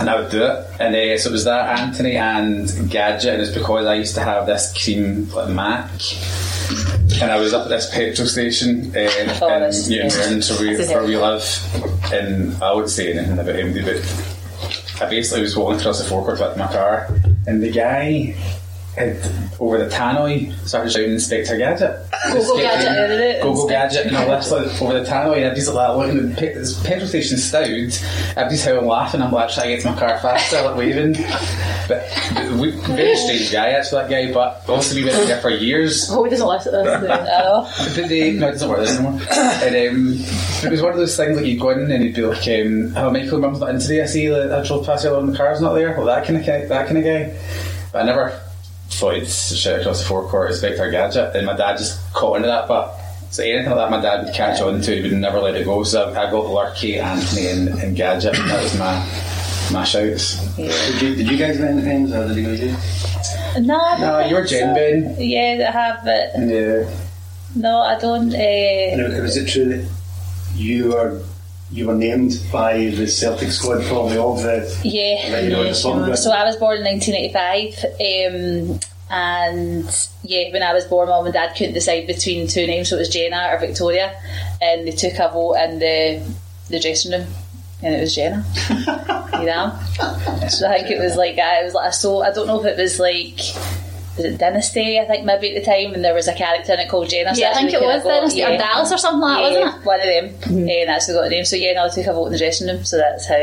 [0.00, 3.42] and I would do it, and uh, so it was that Anthony and Gadget, and
[3.42, 5.90] it's because I used to have this cream like Mac.
[7.20, 9.08] And I was up at this petrol station uh,
[9.42, 10.40] Oh, in Newton yeah.
[10.40, 11.44] So we, where we live,
[12.12, 16.40] and I would say anything about him, but I basically was walking across the forecourt
[16.40, 17.08] with my car,
[17.46, 18.34] and the guy
[18.96, 19.16] had
[19.60, 21.96] over the tannoy started shouting Inspector Gadget.
[22.32, 23.42] Go-Go Gadget.
[23.42, 26.38] Go Go Gadget, and all this like, over the tannoy, and everybody's like looking at
[26.38, 27.92] pe- this petrol station stowed.
[28.36, 29.22] Everybody's howling laughing.
[29.22, 31.14] I'm like trying to get to my car faster, like waving.
[31.88, 34.32] But, but we, very strange guy, actually, that guy.
[34.32, 36.08] But obviously we've been there for years.
[36.10, 37.10] Oh, he doesn't listen to this.
[37.10, 37.68] I know.
[37.94, 39.20] But they, no, it doesn't work there anymore.
[39.30, 40.14] And um,
[40.64, 42.92] it was one of those things like you'd go in and you'd be like, um,
[42.96, 44.02] "Oh, Michael, mum's not in today.
[44.02, 46.38] I see that I drove past you and the car's not there." Well, that kind
[46.38, 47.36] of that kind of guy.
[47.92, 48.40] But I never
[48.98, 52.68] thought to shout across the forecourt Inspector Gadget, and my dad just caught into that.
[52.68, 52.94] But
[53.30, 54.94] so anything like that, my dad would catch on to.
[54.96, 55.82] He would never let it go.
[55.84, 58.32] So I, I got Lurky, Anthony, and, and Gadget.
[58.34, 58.94] That was my
[59.72, 60.36] my shouts.
[60.56, 63.60] Did you, did you guys have any names or did you guys do?
[63.62, 64.74] No, I No, you're Jen so.
[64.74, 65.16] Ben.
[65.18, 66.90] Yeah, I have, but Yeah.
[67.56, 68.32] no, I don't.
[68.34, 69.88] Uh, And was it true that
[70.54, 71.20] you were
[71.74, 75.74] you were named by the Celtic squad probably of the Yeah, you know, yeah, the
[75.74, 76.16] sure.
[76.16, 77.84] So I was born in 1985,
[78.70, 82.90] um, and yeah, when I was born, mum and dad couldn't decide between two names,
[82.90, 84.14] so it was Jenna or Victoria,
[84.62, 86.34] and they took a vote in the
[86.70, 87.26] the dressing room,
[87.82, 88.46] and it was Jenna.
[89.40, 89.76] you know,
[90.48, 92.64] so I think it was like uh, it was like a so I don't know
[92.64, 93.40] if it was like.
[94.16, 95.00] Was it Dynasty?
[95.00, 97.32] I think maybe at the time, and there was a character in it called Jenna.
[97.34, 98.56] Yeah, I think it was kinda got- Dynasty or.
[98.58, 99.86] Dallas or something like that, Yeah, wasn't it?
[99.86, 100.06] one of
[100.50, 101.44] them, and that's who got the name.
[101.44, 103.34] So yeah, no, I took a vote in the dressing room, so that's how.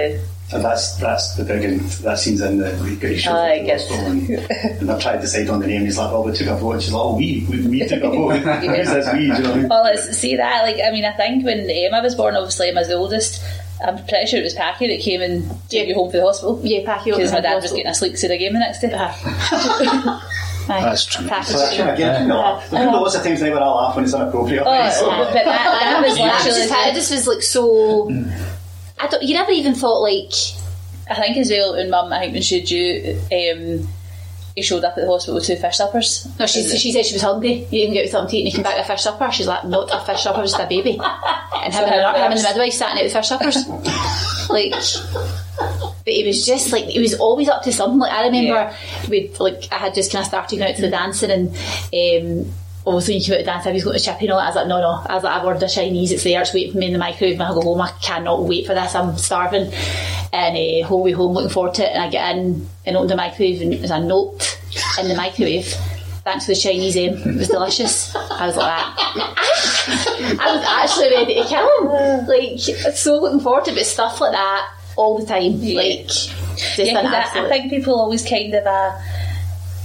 [0.53, 3.60] and that's that's the big and that scene's in the we got show Oh, I
[3.63, 3.89] guess.
[3.91, 5.81] and, and I've tried to decide on the name.
[5.84, 8.03] He's like, "Oh, we took a vote." And she's like, "Oh, we we, we took
[8.03, 9.19] a vote." Who's this we?
[9.19, 9.67] Do you know what I mean?
[9.69, 10.63] Well, let's see that.
[10.63, 13.41] Like, I mean, I think when Emma was born, obviously Emma's the oldest.
[13.86, 16.60] I'm pretty sure it was Packy that came and took you home from the hospital.
[16.63, 18.91] Yeah, Packy Because my dad was getting a sleep to the game the next day.
[20.71, 20.81] Aye.
[20.84, 21.27] That's true.
[21.27, 21.51] Packy.
[21.51, 22.69] So that's kind of getting to laugh.
[22.69, 24.63] There's been lots of times now where I laugh when it's inappropriate.
[24.65, 26.67] Oh, So- but that, that was I literally.
[26.69, 28.10] just, this was like so.
[28.99, 29.23] I don't.
[29.23, 30.31] You never even thought like.
[31.10, 33.88] I think as well when mum, I think when she had you, um,
[34.55, 36.27] he showed up at the hospital with two fish suppers.
[36.39, 37.65] No, she, she said she was hungry.
[37.69, 39.29] You didn't get something to eat and you came back with a fish supper.
[39.31, 40.99] She's like, not a fish supper, just a baby.
[41.63, 43.67] And him, and, him and the midwife sat and ate the fish suppers.
[44.49, 44.73] like,
[46.03, 47.99] but he was just like, he was always up to something.
[47.99, 48.75] Like, I remember
[49.09, 52.53] we'd, like, I had just kind of started going out to the dancing and, um,
[52.85, 54.45] obviously when you came out to dance, I was going to chip and all that.
[54.45, 55.03] I was like, no, no.
[55.05, 56.99] I was like, I've ordered a Chinese, it's there, it's waiting for me in the
[56.99, 57.37] microwave.
[57.37, 59.71] When I go home, I cannot wait for this, I'm starving.
[60.33, 61.93] And uh, whole way home, looking forward to it.
[61.93, 64.59] And I get in and open the microwave, and there's a note
[64.99, 65.67] in the microwave.
[66.23, 67.15] Thanks for the Chinese M.
[67.17, 68.15] It was delicious.
[68.15, 68.95] I was like that.
[70.39, 72.27] I was actually ready to kill him.
[72.27, 74.69] Like, so looking forward to it, but stuff like that
[75.01, 75.59] all the time.
[75.61, 78.97] Like, just Yeah, an I, I think people always kind of uh,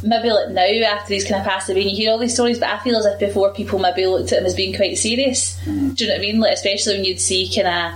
[0.03, 2.59] maybe like now after he's kind of passed away and you hear all these stories
[2.59, 5.57] but I feel as if before people maybe looked at him as being quite serious
[5.65, 7.93] do you know what I mean like especially when you'd see kind of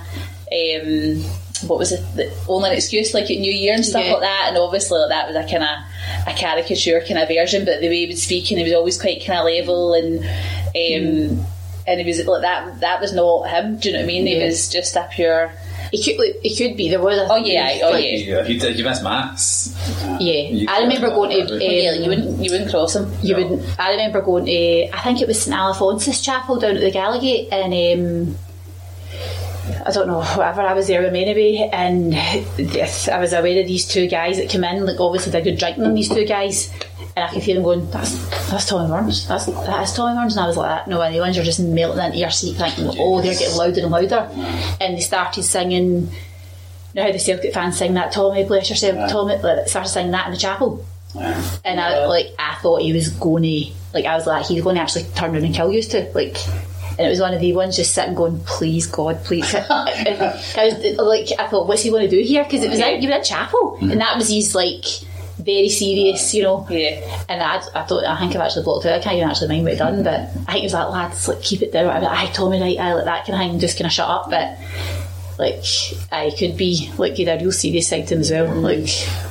[0.50, 4.12] um, what was it the, only excuse like at New Year and stuff Yeah.
[4.12, 7.64] like that and obviously like, that was a kind of a caricature kind of version
[7.66, 10.24] but the way he would speak and he was always quite kind of level and
[10.24, 11.46] um,
[11.87, 12.80] and he was like that.
[12.80, 13.78] That was not him.
[13.78, 14.26] Do you know what I mean?
[14.26, 15.52] He was just a pure.
[15.92, 16.88] It could, like, it could be.
[16.88, 17.18] There was.
[17.18, 18.16] A, Oh yeah, oh yeah.
[18.16, 19.74] Yeah, if you, if you miss mass,
[20.20, 21.55] Yeah, You I remember going to.
[21.55, 23.11] Um, yeah, you wouldn't you wouldn't cross him.
[23.22, 23.42] You No.
[23.48, 23.81] wouldn't.
[23.81, 24.88] I remember going to.
[24.96, 28.37] I think it was St Alphonsus Chapel down at the Gallowgate, and um,
[29.87, 30.20] I don't know.
[30.22, 30.62] Whatever.
[30.62, 32.12] I was there with Meneby, and
[32.57, 34.85] this, I was aware of these two guys that came in.
[34.87, 35.94] Like obviously they're good drinking them.
[35.94, 36.70] These two guys.
[37.16, 40.37] And I could hear them going, that's that's Tommy Burns, that's that is Tommy Burns,
[40.37, 42.57] and I was like, that no, and the ones are just melting into your seat,
[42.57, 44.29] thinking, oh, they're getting louder and louder,
[44.81, 46.09] and they started singing.
[46.92, 50.12] You know how the Celtic fans sing that Tommy, bless yourself, Tommy, like, started singing
[50.12, 50.85] that in the chapel.
[51.64, 54.77] And I like I thought he was going to like I was like he's going
[54.77, 56.37] to actually turn around and kill you two like.
[56.90, 59.55] And it was one of the ones just sitting going, please God, please.
[59.55, 62.44] I was like, I thought, what's he going to do here?
[62.44, 64.85] Because it was out, you were in chapel, and that was his like
[65.44, 66.66] very serious, you know.
[66.70, 67.24] Yeah.
[67.29, 68.92] And I, I don't, I think I've actually blocked it.
[68.92, 71.29] I can't even actually mind what he done, but I think it was like, lads,
[71.29, 71.87] like keep it down.
[71.90, 73.87] I was like, I told me right, I like that kind of thing, just kind
[73.87, 74.31] of shut up.
[74.31, 74.57] But
[75.38, 75.64] like,
[76.12, 78.55] I could be like, he had a real serious side to him as well.
[78.57, 78.85] Like,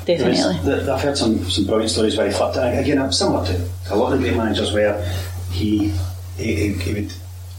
[0.06, 0.58] definitely.
[0.64, 2.80] There's- the- I've heard some, some brilliant stories where he flipped it.
[2.80, 5.04] Again, I'm similar to a lot of the great managers where
[5.52, 5.94] he
[6.38, 7.12] he, he, he would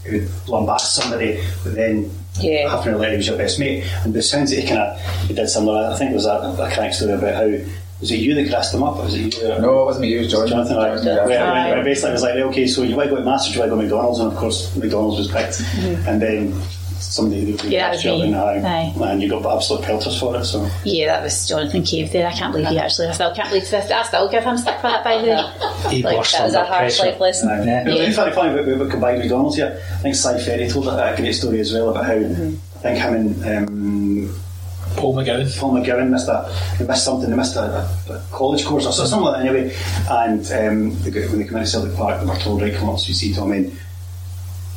[0.03, 2.09] he would lambast somebody, but then
[2.39, 2.69] Yeah.
[2.75, 3.83] having to let he was your best mate.
[4.03, 5.85] And the sounds that he kind of he did similar.
[5.91, 7.65] I think there was a, a crack story about how
[8.01, 8.97] was it you that grassed them up?
[8.97, 9.47] Or was it you?
[9.47, 10.15] that- no, it wasn't me.
[10.15, 10.51] It was Jonathan.
[10.57, 11.03] Jonathan, right.
[11.03, 11.15] Yeah.
[11.25, 13.47] Where, where, where basically it was like, okay, so you want to go to Mass
[13.49, 14.19] or you want to go to McDonald's?
[14.19, 15.61] And of course, McDonald's was picked.
[16.07, 16.53] And then
[16.99, 17.71] somebody who Mm-hmm.
[17.71, 18.21] Yeah, that was me.
[18.27, 18.93] and, Aye.
[19.11, 20.45] and you got absolute pelters for it.
[20.45, 22.27] So Yeah, that was Jonathan Cave there.
[22.27, 23.07] I can't believe he actually.
[23.07, 23.91] I still can't believe this.
[23.91, 25.03] I still give him stick for that.
[25.03, 27.11] By the way, He Like, burst That was a under harsh pressure.
[27.11, 27.49] life lesson.
[27.49, 27.65] Aye.
[27.65, 27.81] Yeah.
[27.81, 29.81] It was really funny, funny about, about combined McDonald's here.
[29.93, 32.23] I think Cy Ferry told a, a great story as well about how I
[32.81, 34.35] think him and um,
[35.01, 35.59] Paul McGowan.
[35.59, 37.29] Paul McGowan missed a they missed something.
[37.29, 39.47] They missed a, a, college course or something like that.
[39.47, 39.75] Anyway,
[40.09, 42.99] and um, they when they came into Celtic Park, they were told, "Right, come up,
[42.99, 43.79] so you see Tommy." And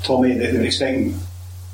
[0.03, 1.19] Tommy, they, they were expecting.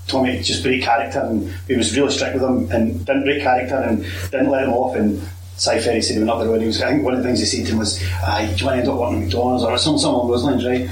[0.07, 3.43] Tommy to just break character, and he was really strict with him, and didn't break
[3.43, 4.97] character, and didn't let him off.
[4.97, 5.23] And
[5.57, 6.83] Cy Ferry said he went up there, and he was.
[6.83, 8.77] I think one of the things he said to him was, "Ah, "Do you want
[8.77, 10.91] to end up working at McDonald's or something, something along those lines, right?"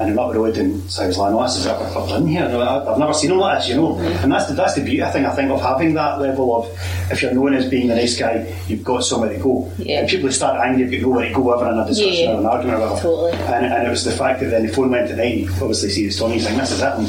[0.00, 1.74] And he went up the road, and so I was like, "No, this is a
[1.74, 2.48] club in here.
[2.48, 4.80] No, I- I've never seen him like this, you know." And that's the that's the
[4.80, 6.68] beauty, I think, I think of having that level of
[7.12, 9.70] if you're known as being the nice guy, you've got somewhere to go.
[9.76, 10.00] Yeah.
[10.00, 12.32] And people who start angry, you've got nowhere to go ever in a discussion Yeah.
[12.34, 13.00] or an argument or whatever.
[13.02, 13.32] Totally.
[13.32, 15.46] And, and it was the fact that then the phone went to nine.
[15.60, 17.06] Obviously, see the Tony saying, "This is it," and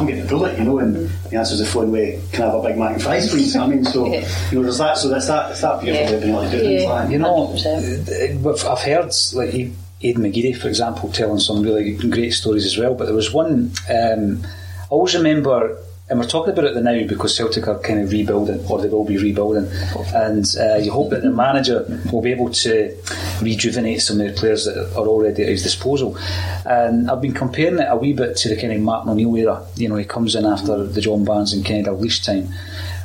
[0.00, 0.78] I'm getting a bullet, you know.
[0.80, 3.30] And the answer was the phone way, "Can I have a Big Mac and fries,
[3.30, 4.24] please?" I mean, so Yeah.
[4.50, 4.98] you know, there's that.
[4.98, 5.52] So that's that.
[5.52, 6.10] It's that beautiful Yeah.
[6.10, 6.90] way of being able to do things Yeah.
[6.92, 7.10] like.
[7.10, 8.08] You know, 100%.
[8.08, 9.70] uh, we've- I've heard like E-
[10.02, 12.94] Aidan McGeady, for example, telling some really great stories as well.
[12.94, 14.44] But there was one um,
[14.92, 15.78] I always remember,
[16.10, 19.06] and we're talking about it now because Celtic are kind of rebuilding, or they will
[19.06, 19.70] be rebuilding,
[20.14, 22.94] and uh, you hope that the manager will be able to
[23.40, 26.18] rejuvenate some of the players that are already at his disposal.
[26.66, 29.66] And I've been comparing it a wee bit to the kind of Martin O'Neill era.
[29.76, 32.52] You know, he comes in after the John Barnes and Kenny Dalglish time.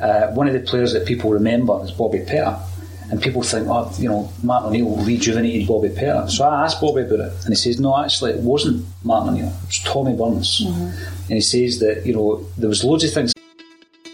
[0.02, 2.60] Uh, one of the players that people remember is Bobby Petta.
[3.10, 6.28] And people think, oh, you know, Martin O'Neill rejuvenated Bobby Petta.
[6.30, 9.48] So I asked Bobby about it, and he says, no, actually, it wasn't Martin O'Neill,
[9.48, 10.60] it was Tommy Burns.
[10.60, 11.22] Mm-hmm.
[11.22, 13.32] And he says that, you know, there was loads of things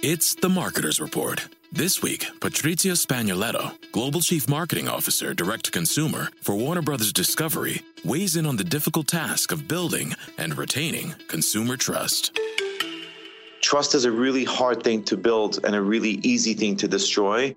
[0.03, 1.49] It's the Marketer's Report.
[1.73, 7.81] This week, Patrizio Spagnoletto, Global Chief Marketing Officer, Direct to Consumer for Warner Brothers Discovery,
[8.05, 12.39] weighs in on the difficult task of building and retaining consumer trust.
[13.61, 17.57] Trust is a really hard thing to build and a really easy thing to destroy.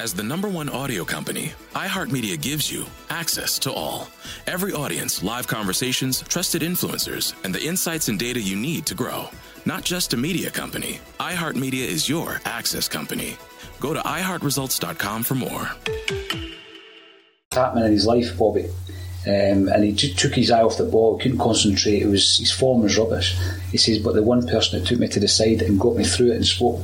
[0.00, 4.08] As the number one audio company, iHeartMedia gives you access to all.
[4.46, 9.28] Every audience, live conversations, trusted influencers, and the insights and data you need to grow.
[9.66, 13.36] Not just a media company, iHeartMedia is your access company.
[13.78, 15.68] Go to iHeartResults.com for more.
[17.52, 18.70] happening in his life, Bobby.
[19.26, 22.00] Um, and he just took his eye off the ball, couldn't concentrate.
[22.00, 23.36] It was his form was rubbish.
[23.70, 26.04] He says, but the one person that took me to the side and got me
[26.04, 26.80] through it and spoke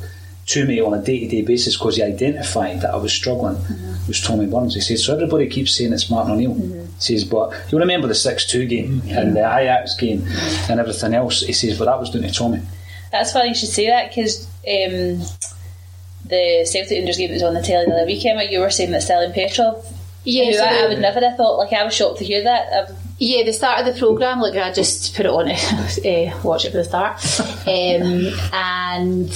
[0.46, 3.56] to me on a day to day basis because he identified that I was struggling
[4.06, 4.74] was Tommy Burns.
[4.74, 6.54] He says, so everybody keeps saying it's Martin O'Neill.
[6.54, 10.24] He says, but you'll remember the six two game and the Ajax game
[10.70, 11.40] and everything else.
[11.42, 12.62] He says, but that was down to Tommy.
[13.10, 15.22] That's funny you should say that because um,
[16.26, 18.70] the Celtic Rangers game that was on the telly the other weekend, like you were
[18.70, 19.84] saying that Stiliyan Petrov.
[20.24, 21.56] Yeah, so I, I would never have thought.
[21.56, 22.72] Like I was shocked to hear that.
[22.72, 25.52] I've, Yeah, the start of the programme, like I just put it on to
[26.32, 27.22] uh, watch it for the start.
[27.66, 29.28] Um, and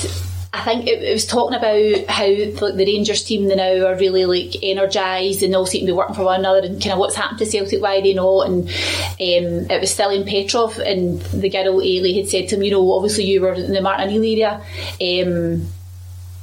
[0.53, 3.95] I think it, it was talking about how like the Rangers team they now are
[3.97, 6.99] really like energised and all seem to be working for one another and kind of
[6.99, 8.49] what's happened to Celtic, why they not.
[8.49, 12.73] And um, it was Stiliyan Petrov and the girl Ailey had said to him, you
[12.73, 15.25] know, obviously you were in the Martin O'Neill area.
[15.25, 15.67] Um,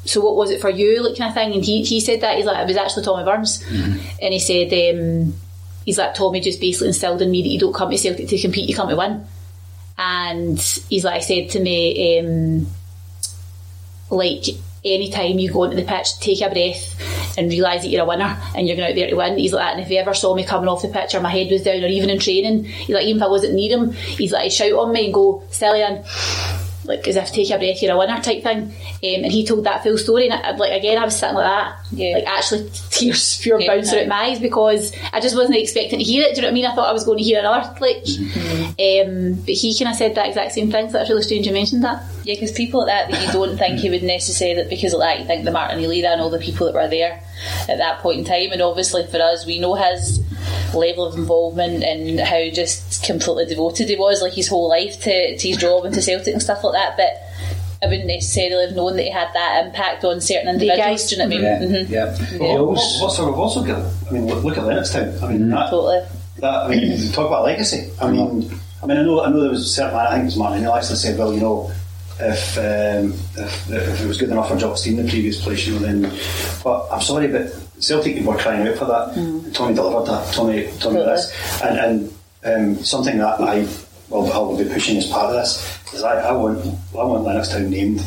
[0.05, 1.53] so what was it for you, like kind of thing?
[1.53, 4.07] And he, he said that he's like it was actually Tommy Burns, Mm-hmm.
[4.21, 5.33] and he said um,
[5.85, 8.39] he's like Tommy just basically instilled in me that you don't come to Celtic to
[8.39, 9.27] compete, you come to win.
[9.97, 12.67] And he's like I said to me, um,
[14.09, 14.45] like
[14.83, 18.37] anytime you go into the pitch, take a breath and realise that you're a winner
[18.55, 19.37] and you're going out there to win.
[19.37, 19.73] He's like that.
[19.73, 21.83] And if he ever saw me coming off the pitch or my head was down
[21.83, 24.53] or even in training, he's like, even if I wasn't near him, he's like, he'd
[24.53, 26.05] shout on me and go, Stiliyan,
[26.87, 28.57] like as if take a breath, you're a winner type thing.
[28.63, 28.71] Um,
[29.23, 30.29] and he told that full story.
[30.29, 32.15] And I, like again, I was sitting like that, Yeah.
[32.15, 33.75] like actually tears pure Yeah.
[33.75, 36.31] bouncing out my eyes because I just wasn't expecting to hear it.
[36.35, 36.65] Do you know what I mean?
[36.65, 38.03] I thought I was going to hear another like.
[38.79, 40.87] Um, but he kind of said that exact same thing.
[40.87, 42.03] So that's really strange you mentioned that.
[42.23, 45.19] Yeah, because people like that that you don't think he would necessarily because of that
[45.19, 47.21] you think the Martin Elida and all the people that were there
[47.69, 50.19] at that point in time, and obviously for us we know his
[50.73, 55.37] level of involvement and how just completely devoted he was, like his whole life to,
[55.37, 56.97] to his job and to Celtic and stuff like that.
[56.97, 57.23] But
[57.81, 60.79] I wouldn't necessarily have known that he had that impact on certain individuals.
[60.79, 61.09] guys.
[61.09, 61.71] Do you know what I mean?
[61.71, 61.89] Yeah, Mhm.
[61.89, 62.25] yeah.
[62.27, 63.85] He Well, always- what, what sort of also got?
[64.09, 65.21] I mean, look, look at Lennoxtown.
[65.23, 65.49] I mean, Mm-hmm.
[65.51, 66.01] that, Totally.
[66.39, 67.89] that I mean, you talk about legacy.
[68.01, 68.51] I mean,
[68.83, 70.07] I mean, I know, I know there was a certain man.
[70.07, 71.71] I think it was Martin O'Neill actually said, well, you know,
[72.19, 75.73] if um, if, if it was good enough for Jock Stein, the previous place, you
[75.73, 76.01] know, then.
[76.63, 79.53] But I'm sorry, but Celtic were crying out for that.
[79.53, 80.33] Tommy delivered that.
[80.33, 83.67] Tommy, Tommy, this, and and um, something that I
[84.09, 87.25] well, I will be pushing as part of this is I, I want I want
[87.25, 88.03] Lennoxtown named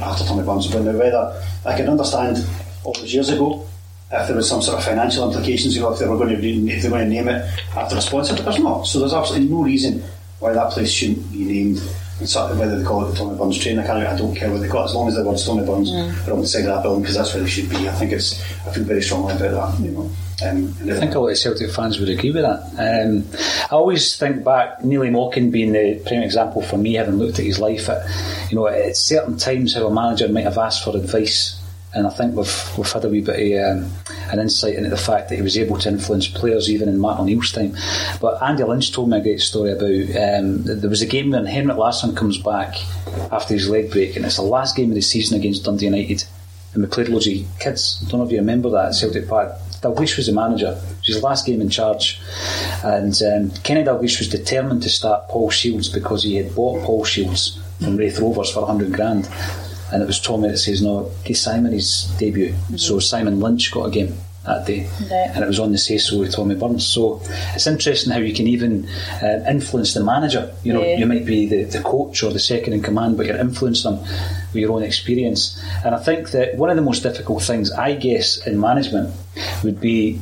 [0.00, 0.66] after Tommy Burns.
[0.68, 2.44] But now whether I can understand
[2.84, 3.66] all those years ago
[4.10, 6.40] if there was some sort of financial implications, you know, if they were going to
[6.40, 7.44] be, if they were going to name it
[7.76, 8.84] after a sponsor, but there's not.
[8.84, 10.02] So there's absolutely no reason
[10.38, 11.82] why that place shouldn't be named.
[12.18, 14.50] And so- whether they call it the Tommy Burns Train, I, can't, I don't care
[14.50, 16.60] what they call it, as long as the words Tommy Burns are on the side
[16.66, 17.88] of that building, because that's where they should be.
[17.88, 18.40] I think it's.
[18.66, 19.84] I feel very strongly about that.
[19.84, 20.10] You know,
[20.46, 22.60] um, I think a lot of Celtic fans would agree with that.
[22.78, 23.24] Um,
[23.70, 27.44] I always think back, Neilly Mochan being the prime example for me, having looked at
[27.44, 28.06] his life at,
[28.50, 31.57] you know, at certain times how a manager might have asked for advice.
[31.94, 33.90] And I think we've, we've had a wee bit of um,
[34.30, 37.22] an insight into the fact that he was able to influence players even in Martin
[37.22, 37.76] O'Neill's time.
[38.20, 41.46] But Andy Lynch told me a great story about um, there was a game when
[41.46, 42.76] Henrik Larsson comes back
[43.32, 46.24] after his leg break, and it's the last game of the season against Dundee United
[46.74, 48.02] and we played loads of kids.
[48.06, 49.52] I don't know if you remember that Celtic Park.
[49.80, 50.78] Dalglish was the manager.
[50.78, 52.20] It was his last game in charge.
[52.84, 57.04] And um, Kenny Dalglish was determined to start Paul Shields because he had bought Paul
[57.04, 59.28] Shields from Raith Rovers for 100 grand.
[59.92, 62.54] And it was Tommy that says, no, give Simon his debut.
[62.76, 64.86] So Simon Lynch got a game that day.
[65.10, 65.30] Right.
[65.34, 66.86] And it was on the say so with Tommy Burns.
[66.86, 67.20] So
[67.54, 68.88] it's interesting how you can even
[69.22, 70.54] uh, influence the manager.
[70.62, 70.98] You know, Yeah.
[70.98, 74.04] you might be the, the coach or the second in command, but you're influencing them
[74.52, 75.62] with your own experience.
[75.84, 79.14] And I think that one of the most difficult things, I guess, in management
[79.64, 80.20] would be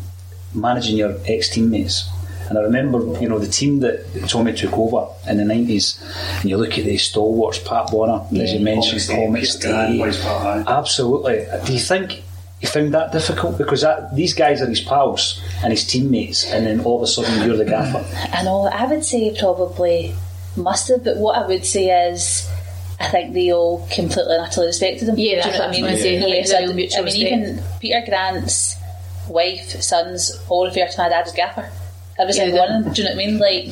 [0.54, 2.08] managing your ex teammates.
[2.48, 6.00] And I remember, you know, the team that Tommy took over in the 90s,
[6.40, 9.68] and you look at the stalwarts, Pat Bonner, as you mentioned, Paul Paul McStay, Peter
[9.72, 10.78] Grant, Boyce Pat, aye.
[10.78, 11.46] Absolutely.
[11.64, 12.22] Do you think
[12.60, 13.58] he found that difficult?
[13.58, 17.06] Because that, these guys are his pals and his teammates, and then all of a
[17.06, 18.04] sudden you're the gaffer.
[18.32, 20.14] I know, I would say probably
[20.56, 22.48] must have, but what I would say is
[22.98, 25.16] I think they all completely and utterly respected him.
[25.18, 26.20] Yeah, Do you that's know what I was what I gonna say.
[26.20, 26.30] mean?
[26.30, 27.32] Like, so there's a I, mutual I mean, respect.
[27.32, 28.76] even Peter Grant's
[29.28, 31.70] wife, sons, all refer to my dad as Gaffer.
[32.18, 33.38] Every Yeah, single they one do you know what I mean?
[33.38, 33.66] Like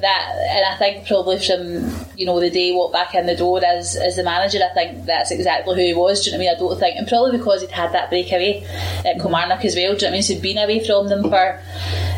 [0.00, 3.34] that, and I think probably from you know the day he walked back in the
[3.34, 6.22] door as as the manager, I think that's exactly who he was.
[6.22, 6.56] Do you know what I mean?
[6.56, 8.64] I don't think, and probably because he'd had that breakaway
[9.04, 9.94] at Kilmarnock as well.
[9.96, 10.22] Do you know what I mean?
[10.22, 11.60] So he'd been away from them for.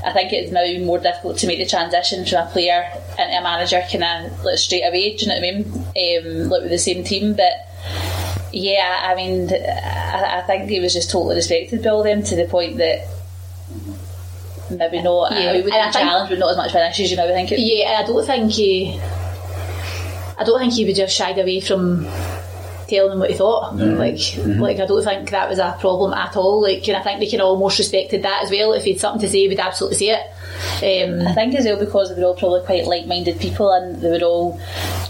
[0.04, 2.85] I think it's now even more difficult to make the transition from a player
[3.18, 5.16] into a manager, kind of like straight away.
[5.16, 6.44] Do you know what I mean?
[6.44, 7.52] Um, like with the same team, but
[8.52, 12.37] yeah, I mean, I, I think he was just totally respected by all them to
[12.37, 13.06] the point that
[14.78, 15.32] maybe not.
[15.32, 17.32] Yeah, I would and I be think- but not as much finish as you maybe
[17.32, 17.58] think it.
[17.61, 18.98] Yeah, and I don't think he.
[20.38, 22.06] I don't think he would just shied away from
[22.88, 23.76] telling them what he thought.
[23.76, 24.18] Like,
[24.58, 26.61] like I don't think that was a problem at all.
[26.62, 28.72] Like, and I think they can almost respected that as well.
[28.72, 30.26] If he had something to say, he would absolutely say it.
[30.82, 34.11] Um, I think as well because they were all probably quite like-minded people and they
[34.11, 34.61] were all,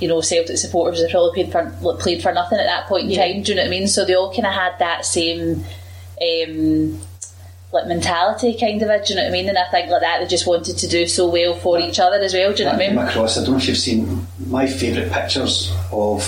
[0.01, 1.03] you know, Celtic supporters.
[1.03, 3.27] They probably played for played for nothing at that point in Yeah.
[3.27, 3.43] time.
[3.43, 3.89] Do you know what I mean?
[3.89, 5.65] So they all kind of had that same.
[6.21, 7.01] Um,
[7.73, 9.49] like mentality kind of it, do you know what I mean?
[9.49, 12.17] And I think like that they just wanted to do so well for each other
[12.17, 12.99] as well, do you know what I mean?
[12.99, 13.39] across.
[13.39, 16.21] I don't know if you've seen my favourite pictures of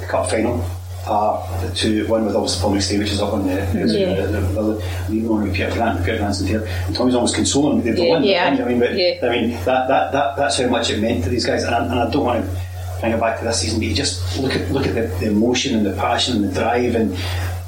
[0.00, 0.62] the cup final
[1.06, 2.06] are the two.
[2.06, 4.14] One with obviously Paul McStay, which is up on the the, Yeah.
[4.14, 4.62] the, the, the,
[5.08, 7.84] the even one with Peter Grant, Peter Grant's in here, and Tommy's almost consoling him.
[7.84, 8.10] They've Yeah.
[8.10, 8.22] won.
[8.24, 8.44] Yeah.
[8.60, 9.14] I mean, but, Yeah.
[9.22, 11.84] I mean that, that, that that's how much it meant to these guys, and I,
[11.84, 12.60] and I don't want to
[13.00, 15.26] bring it back to this season, but you just look at look at the, the
[15.30, 17.16] emotion and the passion and the drive, and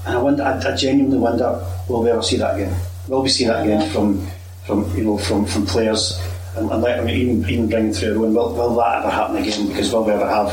[0.06, 2.76] and I wonder, I, I genuinely wonder, will we ever see that again?
[3.08, 4.26] Will we see that again from
[4.66, 6.20] from you know from from players?
[6.56, 9.68] And, and let, even even bringing through own, will, will that ever happen again?
[9.68, 10.48] Because will we ever have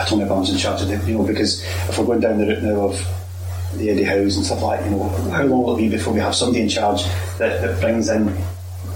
[0.00, 1.26] a Tommy Burns in charge of the, you know?
[1.26, 2.98] Because if we're going down the route now of
[3.76, 6.20] the Eddie Howe's and stuff like you know, how long will it be before we
[6.20, 7.04] have somebody in charge
[7.38, 8.34] that, that brings in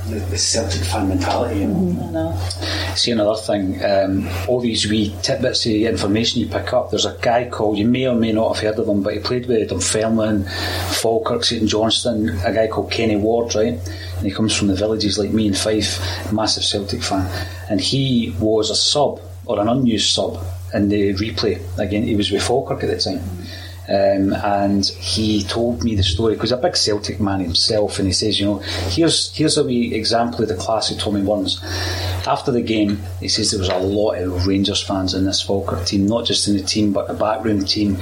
[0.09, 1.61] the, the Celtic fan mentality?
[1.61, 2.03] You know?
[2.03, 2.95] I know.
[2.95, 6.91] See another thing, um, all these wee tidbits of information you pick up.
[6.91, 9.21] There's a guy called you may or may not have heard of him, but he
[9.21, 10.45] played with Dunfermline,
[11.01, 12.31] Falkirk, St Johnstone.
[12.41, 13.75] A guy called Kenny Ward, right?
[13.75, 16.01] And he comes from the villages like me in Fife,
[16.33, 17.29] massive Celtic fan,
[17.71, 21.61] and he was a sub or an unused sub in the replay.
[21.79, 23.21] Again, he was with Falkirk at the time.
[23.89, 28.13] Um, and he told me the story because a big Celtic man himself, and he
[28.13, 28.59] says, you know,
[28.91, 31.59] here's here's a wee example of the classic Tommy Burns.
[32.27, 35.87] After the game, he says there was a lot of Rangers fans in this Falkirk
[35.87, 37.97] team, not just in the team but the backroom team,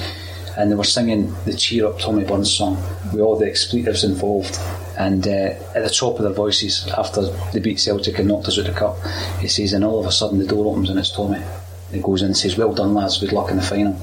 [0.57, 2.77] and they were singing the cheer up Tommy Burns song
[3.13, 4.59] with all the expletives involved.
[4.99, 7.23] And uh, at the top of their voices, after
[7.53, 8.97] they beat Celtic and knocked us out of the cup,
[9.39, 11.43] he says, and all of a sudden the door opens and it's Tommy.
[11.93, 13.19] He goes in and says, "Well done, lads.
[13.19, 13.97] Good luck in the final."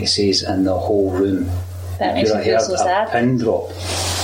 [0.00, 1.48] He says, and the whole room.
[1.98, 3.70] That makes you me feel heard so a pin drop.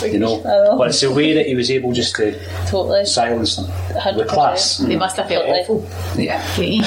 [0.02, 0.76] You know, know.
[0.78, 2.32] but it's the way that he was able just to
[2.66, 3.04] Totally.
[3.04, 4.28] silence them with 100%.
[4.28, 4.78] class.
[4.78, 5.60] They must have felt Totally.
[5.60, 5.86] awful.
[6.18, 6.80] Yeah, You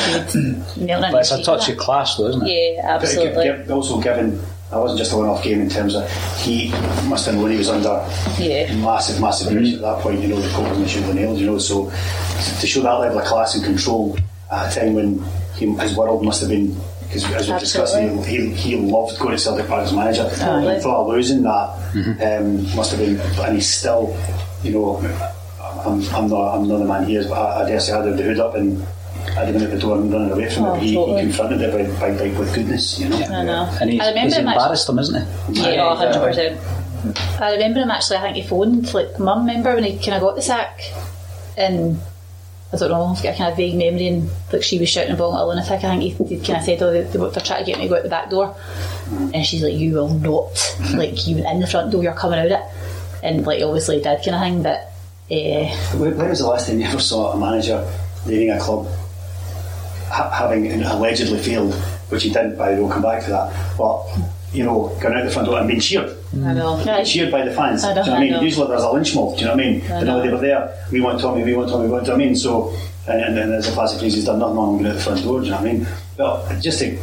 [0.78, 2.76] nail it but it's a touch of class, though, isn't it?
[2.76, 3.46] Yeah, absolutely.
[3.46, 4.40] Gi- gi- Also, given
[4.72, 6.10] that wasn't just a one-off game in terms of
[6.42, 6.70] he
[7.08, 8.04] must have known he was under
[8.40, 8.74] Yeah.
[8.78, 10.22] massive, massive pressure at that point.
[10.22, 11.38] You know, the coat wasn't should nailed.
[11.40, 11.86] You know, so
[12.62, 14.18] to show that level of class and control
[14.52, 15.24] at a time when
[15.56, 16.76] he, his world must have been.
[17.10, 20.30] Because as we discussed, he, he, he loved going to Celtic Park as manager.
[20.36, 20.76] Totally.
[20.76, 21.70] He thought losing that
[22.22, 24.16] um, must have been, and he's still,
[24.62, 24.98] you know,
[25.86, 28.06] I'm, I'm not I'm not the man he is, but I, I dare say I'd
[28.06, 28.86] have the hood up and
[29.38, 30.78] I'd have been at the door and running away from Oh, it.
[30.78, 31.18] But he, totally.
[31.22, 33.18] he confronted it by, by, by, with goodness, you know.
[33.18, 33.78] I know.
[33.82, 35.62] And he's, I remember he's him embarrassed them, isn't he?
[35.62, 37.42] Yeah, oh, hundred percent.
[37.42, 38.18] I remember him actually.
[38.18, 39.48] I think he phoned like mum.
[39.48, 40.82] Remember when he kind of got the sack,
[41.58, 42.00] and
[42.72, 43.06] I don't know.
[43.06, 45.72] I've got a kind of vague memory, and like she was shouting about a lunatic.
[45.84, 47.84] I think he, he kind of said, "Oh, they, they, they're trying to get me
[47.86, 48.56] to go out the back door,"
[49.34, 50.76] and she's like, "You will not.
[50.94, 52.62] Like you went in the front door, you're coming out it."
[53.24, 54.86] And like obviously did kind of thing, but.
[55.32, 57.86] Uh, When when was the last time you ever saw a manager
[58.26, 58.88] leading a club
[60.10, 61.74] ha- having allegedly failed,
[62.10, 64.06] which he didn't, by the way, we'll come back to that, but,
[64.54, 66.16] you know, going out the front door and being cheered?
[66.34, 67.04] I know.
[67.04, 67.84] Cheered by the fans.
[67.84, 68.32] I do you know what I I mean?
[68.34, 68.42] know.
[68.42, 69.82] Usually there's a lynch mob, do you know what I mean?
[69.92, 72.18] I They know they were there, we want Tommy, we want Tommy, we want Tommy,
[72.24, 72.28] Tommy.
[72.28, 72.76] And so,
[73.08, 75.40] and, and there's a classic phrase, he's done nothing wrong going out the front door,
[75.40, 75.88] do you know what I mean?
[76.18, 76.98] But just to,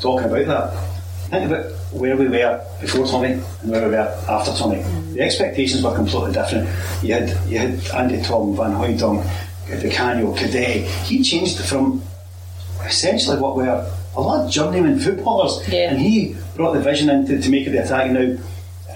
[0.00, 4.52] talking about that, think about where we were before Tommy and where we were after
[4.56, 4.76] Tommy.
[4.76, 5.14] Mm.
[5.14, 6.68] The expectations were completely different.
[7.02, 9.24] You had you had Andreas Thom, Van Hooydonk,
[9.82, 10.84] Di Canio, Cadete.
[11.04, 12.02] He changed from
[12.86, 15.90] essentially what we were a lot of journeyman footballers, Yeah.
[15.90, 18.10] and he brought the vision in to, to make it the attack.
[18.10, 18.36] Now,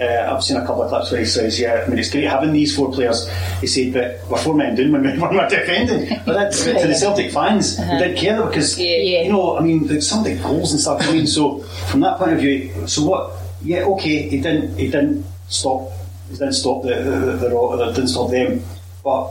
[0.01, 2.25] uh, I've seen a couple of clips where he says, "Yeah, I mean it's great
[2.25, 3.29] having these four players."
[3.61, 6.73] He said, "But we're four men down when we- when we're defending." But that's to
[6.73, 9.21] the Celtic fans who didn't care because Yeah.
[9.23, 11.01] you know, I mean, some of the goals and stuff.
[11.01, 11.59] I mean, so
[11.89, 13.31] from that point of view, so what?
[13.63, 15.89] Yeah, okay, he didn't he didn't stop
[16.29, 18.61] he didn't stop the the, the, the, the didn't stop them.
[19.05, 19.27] But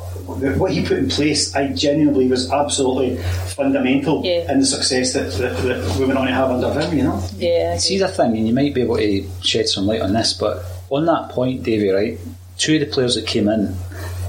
[0.56, 3.16] what he put in place, I genuinely believe was absolutely
[3.56, 4.52] fundamental Yeah.
[4.52, 7.20] in the success that, that, that we went on to have under him, you know?
[7.36, 7.76] yeah.
[7.76, 10.64] See the thing, and you might be able to shed some light on this, but
[10.90, 12.18] on that point, Davey, right,
[12.56, 13.74] two of the players that came in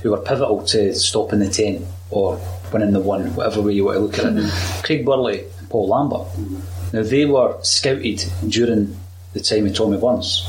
[0.02, 2.40] who were pivotal to stopping the 10 or
[2.74, 4.82] winning the one, whatever way you want to look at it, mm-hmm.
[4.84, 6.22] Craig Burley and Paul Lambert.
[6.22, 6.98] Mm-hmm.
[6.98, 8.98] Now, they were scouted during
[9.34, 10.44] the time of Tommy Burns.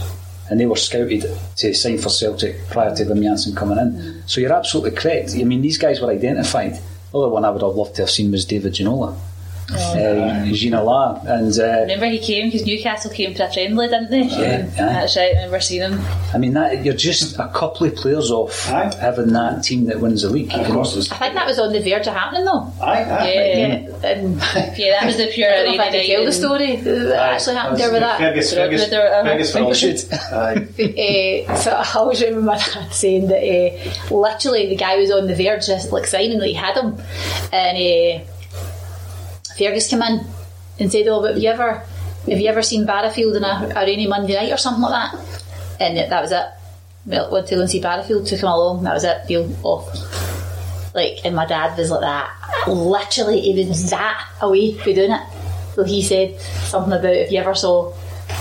[0.48, 1.26] And they were scouted
[1.56, 3.92] to sign for Celtic prior to Wim Jansen coming in.
[3.92, 4.30] Mm.
[4.30, 5.32] So you're absolutely correct.
[5.34, 6.74] I mean, these guys were identified.
[7.12, 9.16] The other one I would have loved to have seen was David Ginola.
[9.68, 11.24] Uh, Ginola.
[11.26, 14.22] And uh, Remember he came because Newcastle came for a friendly, didn't they?
[14.22, 14.66] Yeah, yeah.
[14.76, 15.30] That's right.
[15.32, 16.00] I remember seeing him.
[16.32, 18.94] I mean, that you're just a couple of players off Aye.
[19.00, 20.52] having that team that wins the league.
[20.52, 21.10] You Of course.
[21.12, 22.72] I think that was on the verge of happening though.
[22.80, 23.32] Aye, aye.
[23.32, 24.06] Yeah.
[24.06, 24.36] And
[24.78, 26.34] Yeah, that was the pure I don't know if I rainy tell the night.
[26.34, 28.18] story that actually happened there with that.
[28.18, 30.04] Fergus, Throw it Fergus, with their- uh, Fergus for all should.
[30.12, 31.46] Aye.
[31.48, 35.26] uh, so I always remember my dad saying that uh, literally the guy was on
[35.26, 36.96] the verge of like signing, that he had him,
[37.52, 38.24] and uh,
[39.56, 40.26] Fergus came in
[40.78, 41.82] and said, "Oh, have you ever
[42.28, 45.44] have you ever seen Barrowfield on a, a rainy Monday night or something like that?"
[45.80, 46.46] And that was it.
[47.06, 48.82] Well, went to go and see Barrowfield, took him along.
[48.84, 49.26] That was it.
[49.28, 49.86] Deal off.
[50.94, 52.32] Like, and my dad was like that.
[52.66, 55.22] Literally, he was that away for doing it.
[55.74, 57.92] So he said something about if you ever saw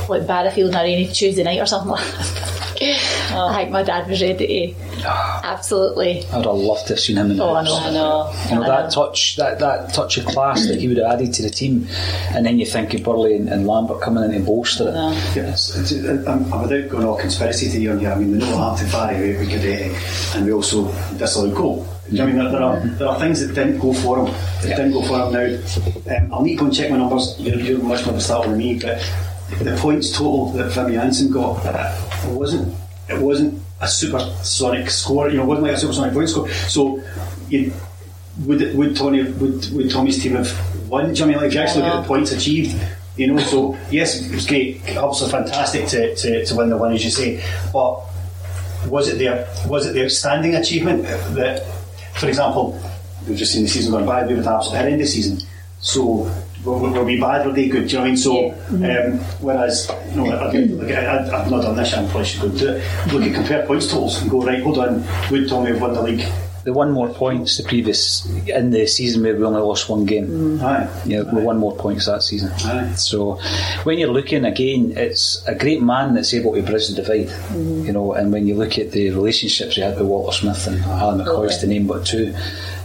[0.09, 2.51] like Barrowfield on a rainy Tuesday night or something like that.
[2.81, 6.19] I think my dad was ready to absolutely.
[6.25, 7.69] I'd have loved to have seen him in the Oh, I box.
[7.69, 7.75] know.
[7.77, 8.33] I know.
[8.49, 8.89] You know I that know.
[9.07, 11.87] touch, that, that touch of class that he would have added to the team,
[12.33, 14.93] and then you think of Burley and, and Lambert coming in and bolster it.
[14.93, 15.93] Yeah, it's, it's,
[16.27, 18.11] I'm, I'm without going all conspiracy theory on here.
[18.11, 21.87] I mean, we know Hampton Farry, we, we Cadete, and we also disallowed goal.
[22.09, 24.19] Do you know I mean, there, there are there are things that didn't go for
[24.19, 24.33] him.
[24.63, 26.17] That didn't go for him now.
[26.17, 27.35] Um, I'll need to go and check my numbers.
[27.39, 28.97] You're, you're much more of a starter than me, but
[29.59, 32.75] the points total that Wim Jansen got it wasn't
[33.09, 35.29] it wasn't a supersonic score.
[35.29, 36.49] You know, it wasn't like a supersonic point score.
[36.49, 37.01] So.
[37.49, 37.71] You,
[38.43, 41.13] would would Tony would, would Tommy's team have won?
[41.13, 42.75] Do you know I mean like if you actually look at the points achieved?
[43.17, 46.91] You know, so yes, it was great, obviously fantastic to, to, to win the one
[46.91, 47.41] as you say,
[47.71, 48.01] but
[48.87, 51.03] was it the was it the outstanding achievement
[51.35, 51.65] that,
[52.15, 52.79] for example,
[53.27, 55.39] we've just seen the season gone by, we would absolutely horrendous season.
[55.79, 56.29] So
[56.65, 57.45] were, were we bad?
[57.45, 57.87] Were they good?
[57.87, 58.17] Do you know what I mean?
[58.17, 62.25] So um, whereas you know, again, like, I, I, I've not done this, I'm probably
[62.25, 63.13] should go do it.
[63.13, 64.61] Look at compare points totals and go right.
[64.63, 66.25] Hold on, would Tommy have won the league?
[66.65, 70.59] They won more points the previous in the season where we only lost one game.
[70.63, 70.89] Aye.
[71.05, 72.51] Yeah, we won more points that season.
[72.65, 72.95] Aye.
[72.95, 73.35] So
[73.83, 77.29] when you're looking again, it's a great man that's able to bridge the divide.
[77.55, 80.81] You know, and when you look at the relationships he had with Walter Smith and
[80.85, 82.33] Alan McCoist to name but two.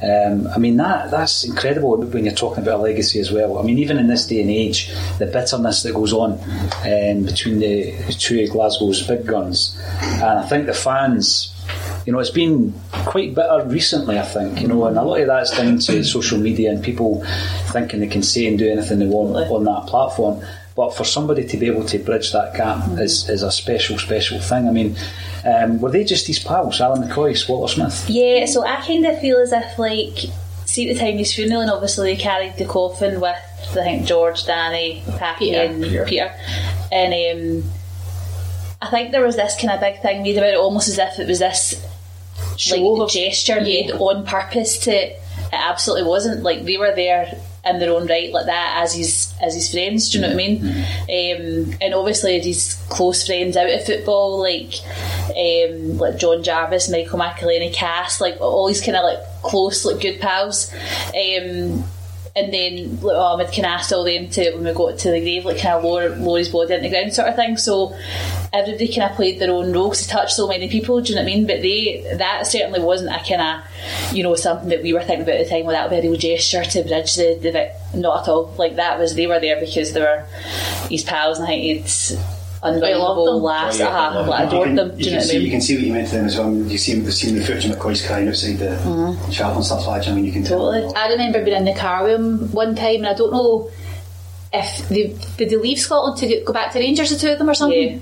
[0.02, 3.58] Um, I mean that that's incredible when you're talking about a legacy as well.
[3.58, 7.60] I mean even in this day and age, the bitterness that goes on um, between
[7.60, 11.54] the two of Glasgow's big guns, and I think the fans
[12.06, 15.26] you know, it's been quite bitter recently, I think, you know, and a lot of
[15.26, 17.24] that's down to social media and people
[17.72, 20.42] thinking they can say and do anything they want on that platform.
[20.76, 24.40] But for somebody to be able to bridge that gap is, is a special, special
[24.40, 24.66] thing.
[24.66, 24.96] I mean,
[25.44, 28.08] um, were they just these pals, Alan McCoist, Walter Smith?
[28.08, 30.30] Yeah, so I kind of feel as if, like,
[30.64, 33.36] see at the time of his funeral, and obviously they carried the coffin with,
[33.70, 35.60] I think, George, Danny, Pappy, Peter.
[35.60, 36.04] and Peter.
[36.06, 36.34] Peter.
[36.90, 37.70] And um,
[38.80, 41.18] I think there was this kind of big thing made about it, almost as if
[41.18, 41.84] it was this
[42.60, 43.62] Show like of- gesture Yeah.
[43.62, 44.90] made on purpose to.
[44.92, 45.18] It
[45.52, 46.42] absolutely wasn't.
[46.42, 47.32] Like they were there
[47.64, 50.10] in their own right, like that, as his as his friends.
[50.10, 50.64] Do you know what I mean?
[50.64, 54.74] Um, and obviously his close friends out of football, like
[55.36, 60.00] um, like John Jarvis, Michael McElhaney, Cass, like all these kind of like close, like
[60.00, 60.72] good pals.
[61.08, 61.84] Um,
[62.36, 65.20] and then like, oh, I'd kind of all them to when we got to the
[65.20, 67.56] grave, like kind of lower, lower his body into the ground, sort of thing.
[67.56, 67.96] So
[68.52, 71.00] everybody kind of played their own role because he touched so many people.
[71.00, 71.46] Do you know what I mean?
[71.46, 75.22] But they that certainly wasn't a kind of you know something that we were thinking
[75.22, 75.66] about at the time.
[75.66, 77.98] Well, that would a gesture to bridge the, the.
[77.98, 78.54] Not at all.
[78.56, 80.26] Like that was they were there because they were
[80.88, 82.16] his pals, and I think it's
[82.62, 83.42] unbelievable them.
[83.42, 83.80] laughs.
[83.80, 84.88] Oh, yeah, love like, you adored can, them.
[84.90, 86.14] Do you, you know can what I see, you can see what you meant to
[86.16, 86.54] them as well.
[86.54, 89.30] You see, you see the footage of McCoist crying outside the Mm-hmm.
[89.30, 90.10] chapel and stuff like that.
[90.10, 90.58] I mean, you can tell.
[90.72, 90.94] Totally.
[90.94, 93.70] I remember being in the car with him one time, and I don't know
[94.52, 97.38] if they did they leave Scotland to go- go back to Rangers, the two of
[97.38, 98.00] them, or something.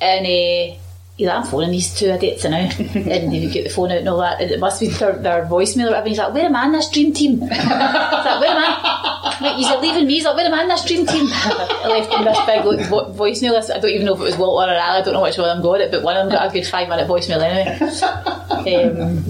[0.00, 0.76] And uh,
[1.16, 3.98] he's like, I'm phoning these two idiots now, and he would get the phone out
[3.98, 4.40] and all that.
[4.40, 6.08] And it must be their, their voicemail or whatever.
[6.08, 7.40] He's like, Where am I in this dream team?
[7.42, 9.19] He's like, Where am I?
[9.40, 10.14] Like, he's like, leaving me.
[10.14, 11.26] He's like, Where am I in this dream team?
[11.32, 13.70] I left him this big like, vo- voicemail.
[13.70, 14.96] I don't even know if it was Walter or Al.
[14.96, 16.52] I don't know which one of them got it, but one of them got a
[16.52, 17.78] good five minute voicemail anyway.
[18.60, 19.24] Um,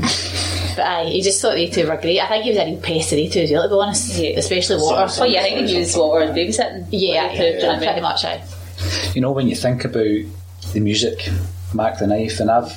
[0.74, 2.18] but aye, he just thought they two were great.
[2.20, 4.18] I think he was a real pest of they two as well, to be honest.
[4.18, 4.30] Yeah.
[4.30, 5.06] Especially Water.
[5.20, 6.86] Oh yeah, I think he was what were babysitting.
[6.90, 7.88] Yeah, Like, yeah, do you know what I mean?
[7.88, 8.42] pretty much, aye.
[9.14, 10.04] You know, when you think about
[10.72, 11.28] the music,
[11.74, 12.72] Mac the Knife, and I've,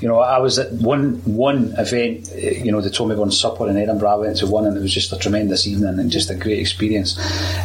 [0.00, 3.76] you know, I was at one one event, you know, the Tommy Burns Supper in
[3.76, 4.10] Edinburgh.
[4.10, 6.58] I went to one, and it was just a tremendous evening and just a great
[6.58, 7.18] experience.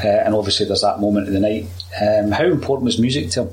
[0.03, 1.65] Uh, and obviously, there's that moment of the night.
[2.01, 3.49] Um, how important was music to him?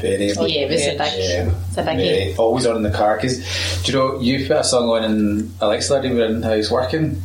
[0.00, 0.32] Very.
[0.36, 1.52] Oh, yeah, it was a big, Yeah.
[1.68, 2.34] it's a big Very.
[2.36, 3.36] Always on in the car because
[3.82, 7.22] do you know you put a song on and Alexa Lady were in house working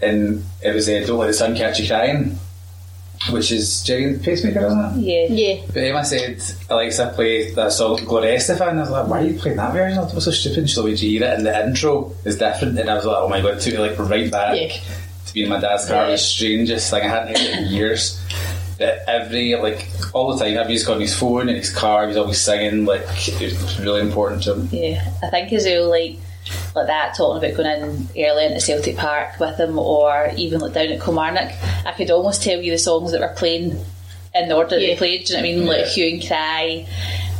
[0.00, 2.38] and it was uh, Don't Let the Sun Catch You Crying
[3.30, 5.28] which is Gerry the Pacemaker isn't it?
[5.30, 5.34] Yeah.
[5.56, 5.62] Yeah.
[5.66, 6.40] But Emma said
[6.70, 9.98] Alexa play that song Gloria Estefan I was like why are you playing that version?
[10.04, 12.78] That was so stupid and she's like you hear it and the intro is different
[12.78, 14.76] and I was like oh my god it took me like right back Yeah.
[15.26, 17.58] to be in my dad's car it was the strangest thing I hadn't heard it
[17.58, 18.20] in years
[18.78, 22.06] that every like all the time every he's got on his phone in his car
[22.06, 23.02] he's always singing like
[23.40, 26.16] it was really important to him Yeah, I think as well, like
[26.74, 30.72] like that, talking about going in early into Celtic Park with them, or even like
[30.74, 31.52] down at Kilmarnock,
[31.86, 33.84] I could almost tell you the songs that were playing
[34.34, 34.88] in the order that Yeah.
[34.88, 35.24] they played.
[35.26, 35.66] Do you know what I mean?
[35.66, 36.86] Like Hue and Cry.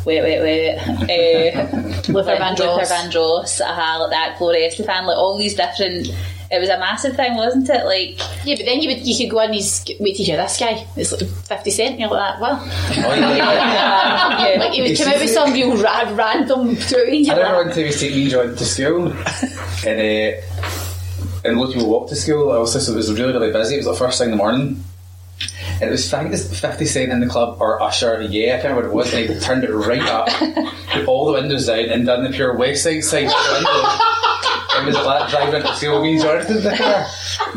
[0.05, 0.79] Wait, wait, wait.
[0.79, 1.67] Uh,
[2.13, 2.59] Luther Vandross.
[2.79, 6.09] Luther Vandross, uh, like that, Gloria Estefan, like all these different.
[6.51, 7.85] It was a massive thing, wasn't it?
[7.85, 10.59] Like, Yeah, but then you would you could go on these wait to hear this
[10.59, 10.87] guy.
[10.97, 11.91] It's like fifty cent.
[11.93, 14.49] And you're like, well, oh, yeah.
[14.55, 14.59] yeah.
[14.59, 17.31] like he would come out with some real ra- random tune.
[17.31, 19.13] I remember one time he was taking me John to school
[19.87, 20.41] and uh,
[21.45, 23.79] and loads of people walked to school obviously so it was really really busy it
[23.79, 24.83] was the first thing in the morning
[25.81, 28.61] And it was I think it's 50 Cent in the club or Usher, yeah, I
[28.61, 29.15] can't remember what it was.
[29.15, 30.27] And they turned it right up,
[30.91, 34.18] put all the windows down, and done the pure West Side side of the window.
[34.83, 37.07] It was like driving into COB Jordan in the car.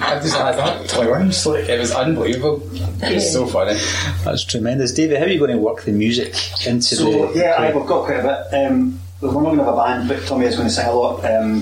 [0.07, 1.45] I just had that clearance.
[1.45, 2.61] Like, it was unbelievable.
[3.03, 3.79] It was so funny.
[4.23, 4.91] That's tremendous.
[4.93, 6.33] David, how are you going to work the music
[6.65, 7.39] into So the.
[7.39, 7.67] yeah, play?
[7.71, 8.65] I, we've got quite a bit.
[8.65, 10.93] Um, we're not going to have a band, but Tommy is going to sing a
[10.93, 11.23] lot.
[11.25, 11.61] Um,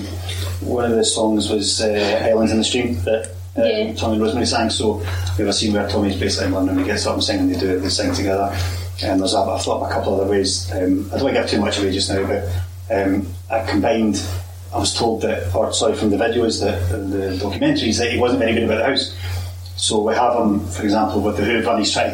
[0.60, 3.94] one of the songs was uh, "Islands in the Stream" that um, Yeah.
[3.94, 4.70] Tommy and Rosemary sang.
[4.70, 5.04] So we
[5.38, 6.76] have a scene where Tommy's basically in London.
[6.76, 7.80] We get up and sing, and they do it.
[7.80, 8.56] They sing together.
[9.02, 10.70] And there's a, I've thought of a couple other ways.
[10.72, 12.44] Um, I don't want to give too much away just now, but
[12.94, 14.22] um, I combined.
[14.72, 18.40] I was told that, or sorry, from the videos that the documentaries that he wasn't
[18.40, 19.14] very good about the house.
[19.76, 22.12] So we have him, for example, with the Hoover, and he's trying,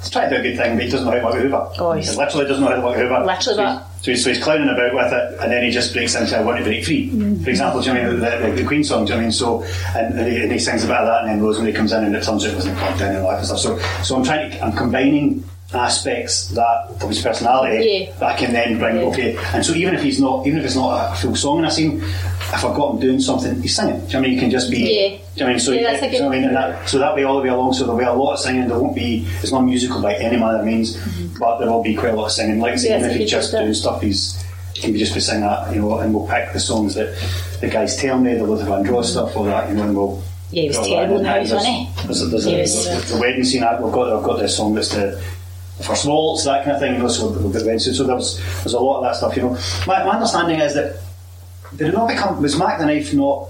[0.00, 1.40] he's trying to do a good thing, but he doesn't know how to work a
[1.40, 1.68] Hoover.
[1.80, 3.18] Oh, he's- he literally doesn't know how to work a Hoover.
[3.26, 3.82] Literally so, that.
[3.96, 6.36] he's, so, he's, so he's clowning about with it, and then he just breaks into
[6.38, 7.42] "I want to break free." Mm-hmm.
[7.44, 9.04] For example, do you know what I mean the, the, the Queen song?
[9.04, 9.98] Do you know what I mean so?
[9.98, 12.22] And, and, he, and he sings about that, and then Rosemary comes in, and it
[12.22, 13.58] turns out it wasn't plugged in and all that stuff.
[13.58, 15.44] So, so I'm trying to, I'm combining
[15.74, 18.12] aspects that of his personality Yeah.
[18.20, 18.96] that I can then bring.
[18.96, 19.02] Yeah.
[19.04, 21.64] Okay, and so even if he's not, even if it's not a full song in
[21.66, 24.00] a scene, if I've got him doing something, he's singing.
[24.00, 24.32] Do you know what I mean?
[24.32, 24.78] You can just be.
[24.78, 24.84] Yeah.
[24.86, 25.58] Do you know what I mean?
[25.60, 26.44] So, Yeah, you- a you know I mean?
[26.44, 28.38] And that, so that way all the way along, so there'll be a lot of
[28.40, 28.66] singing.
[28.68, 29.26] There won't be.
[29.42, 30.96] It's not musical by any manner of means,
[31.38, 32.60] but there will be quite a lot of singing.
[32.60, 34.42] Like Yeah, even if he's just doing stuff, he's
[34.74, 37.14] he can be just be singing that, you know, and we'll pick the songs that
[37.60, 40.22] the guys tell me, the Luther Vandross stuff, all that, you know, and we'll.
[40.50, 42.06] Yeah, he was terrible in the house, wasn't he?
[42.06, 43.62] There's, there's, He a, there's the wedding scene.
[43.64, 45.22] I've got I've got this song that's the
[45.78, 46.94] the first waltz, that kind of thing.
[46.94, 49.36] You know, so we'll get the so there's there's a lot of that stuff.
[49.36, 51.00] You know, my, my understanding is that
[51.76, 53.48] did it not become was Mac the Knife not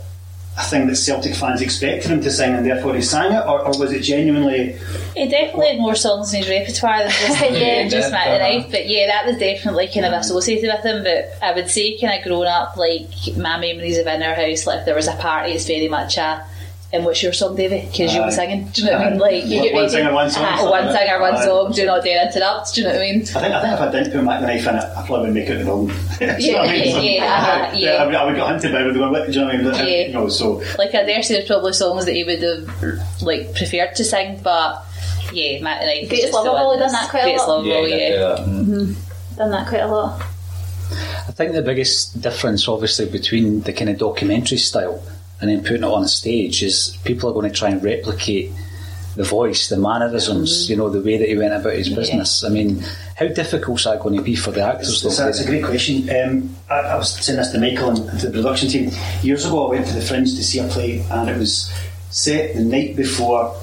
[0.58, 3.60] a thing that Celtic fans expected him to sing and therefore he sang it, or,
[3.60, 4.76] or was it genuinely?
[5.14, 8.70] He definitely had more songs in his repertoire than just, yeah, just Mac the Knife.
[8.70, 11.04] But yeah, that was definitely kind of associated with him.
[11.04, 14.66] But I would say, kind of growing up, like my memories of in our house,
[14.66, 16.44] like if there was a party, it's very much a.
[16.90, 17.86] And what's your song, Davy?
[17.86, 18.66] Because you were singing.
[18.72, 19.18] Do you know what I mean?
[19.18, 19.92] Like you One- get one ready.
[19.94, 21.44] singer, one song, Ah, something one like singer, one that.
[21.44, 21.72] song.
[21.72, 22.74] Do not dare interrupt.
[22.74, 23.20] Do you know what I mean?
[23.20, 25.24] I think I think if I didn't put Mac the Knife in it, I probably
[25.26, 25.86] would make it the wrong.
[26.18, 26.84] Do you I mean?
[26.86, 27.90] Yeah, So- yeah, uh-huh, yeah.
[27.92, 28.94] I, would, I would get hunted by it.
[28.94, 29.74] Going, what, do you know what I mean?
[29.74, 30.06] Yeah.
[30.06, 33.54] You know, so Like I dare say, there's probably songs that he would have like
[33.54, 34.82] preferred to sing, but
[35.34, 36.08] yeah, Mac the Knife.
[36.08, 37.64] Greatest is just the Lover one Boy done that quite a Greatest lot.
[37.64, 38.36] Lover Boy, yeah.
[39.36, 40.22] Done that quite a lot.
[41.28, 45.02] I think the biggest difference, obviously, between the kind of documentary style
[45.40, 48.50] and then putting it on a stage is people are going to try and replicate
[49.18, 52.44] the voice, the mannerisms, you know, the way that he went about his business.
[52.44, 52.84] I mean,
[53.16, 55.02] how difficult is that going to be for the actors?
[55.02, 55.24] That's, though?
[55.24, 56.08] that's a great question.
[56.08, 58.90] Um, I, I was saying this to Michael and, to the production team.
[59.22, 61.72] Years ago, I went to the Fringe to see a play, and it was
[62.10, 63.56] set the night before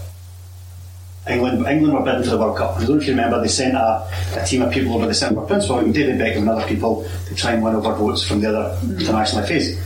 [1.30, 1.66] England.
[1.66, 2.76] England were bidding for the World Cup.
[2.76, 3.42] I don't know if you remember.
[3.42, 6.50] They sent a, a team of people over the centre, Prince William, David Beckham, and
[6.50, 9.80] other people to try and win over votes from the other international FAs.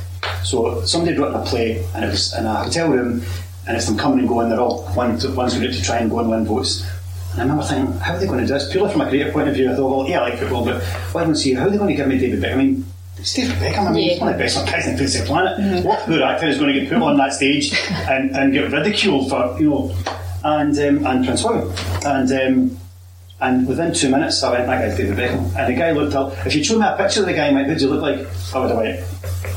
[0.44, 3.24] So somebody had written a play, and it was in a hotel room,
[3.68, 4.50] and it's them coming and going.
[4.50, 6.86] They're all one one's going to try and go and win votes.
[7.32, 8.72] And I remember thinking, how are they going to do this?
[8.72, 10.82] Purely from a creative point of view, I thought, well, yeah, I like football, but
[11.14, 12.54] why don't see how are they going to give me David Beckham?
[12.54, 12.86] I mean,
[13.18, 15.22] it's David Beckham, I mean, he's one of the best guys on the face of
[15.22, 15.86] the planet.
[15.86, 19.30] What poor actor is going to get put on that stage and, and get ridiculed
[19.30, 19.96] for, you know,
[20.44, 21.72] and um, and Prince William.
[22.06, 22.80] And um,
[23.42, 25.56] and within two minutes, I went, that guy's David Beckham.
[25.56, 27.74] And the guy looked up, if you showed me a picture of the guy, who
[27.74, 28.28] does he look like?
[28.54, 29.00] I would have went,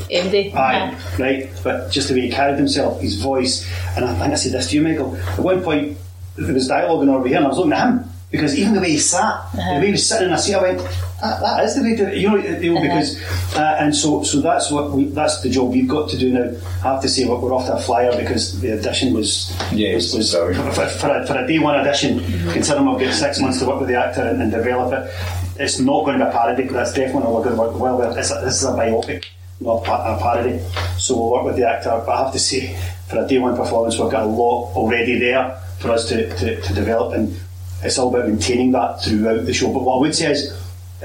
[0.09, 0.53] MD.
[0.53, 1.49] Aye, right.
[1.63, 4.69] But just the way he carried himself, his voice, and I think I said this
[4.69, 5.15] to you, Michael.
[5.15, 5.97] At one point,
[6.35, 8.81] there was dialogue on over here, and I was looking at him because even the
[8.81, 9.79] way he sat, the uh-huh.
[9.79, 12.17] way he was sitting in a seat, I went, that, that is the way to,
[12.17, 12.87] you know, you know uh-huh.
[12.87, 16.33] because, uh, and so, so that's what we, that's the job we've got to do
[16.33, 16.49] now.
[16.83, 19.93] I have to say, we're we're off to a flyer because the audition was, Yeah,
[19.93, 20.55] was, was sorry.
[20.55, 22.53] for, for, for, a, for a day one audition, mm-hmm.
[22.53, 25.13] considering we've got six months to work with the actor and, and develop it.
[25.59, 26.63] It's not going to be a parody.
[26.63, 28.01] Because that's definitely not going to work well.
[28.17, 29.25] It's a, this is a biopic,
[29.59, 30.59] not a, a parody.
[30.97, 31.89] So we'll work with the actor.
[32.05, 32.75] But I have to say,
[33.09, 36.61] for a day one performance, we've got a lot already there for us to, to,
[36.61, 37.37] to develop, and
[37.83, 39.71] it's all about maintaining that throughout the show.
[39.73, 40.51] But what I would say is,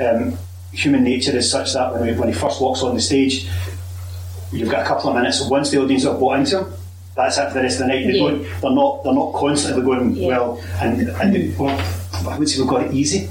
[0.01, 0.37] um,
[0.73, 3.49] human nature is such that when, we, when he first walks on the stage,
[4.53, 5.43] you've got a couple of minutes.
[5.49, 6.73] Once the audience have bought into him,
[7.17, 8.07] that's it for the rest of the night.
[8.07, 8.29] They Yeah.
[8.31, 10.29] don't, they're not they're not constantly going Yeah.
[10.29, 10.61] well.
[10.81, 11.77] And and well,
[12.31, 13.29] I would say we've got it easy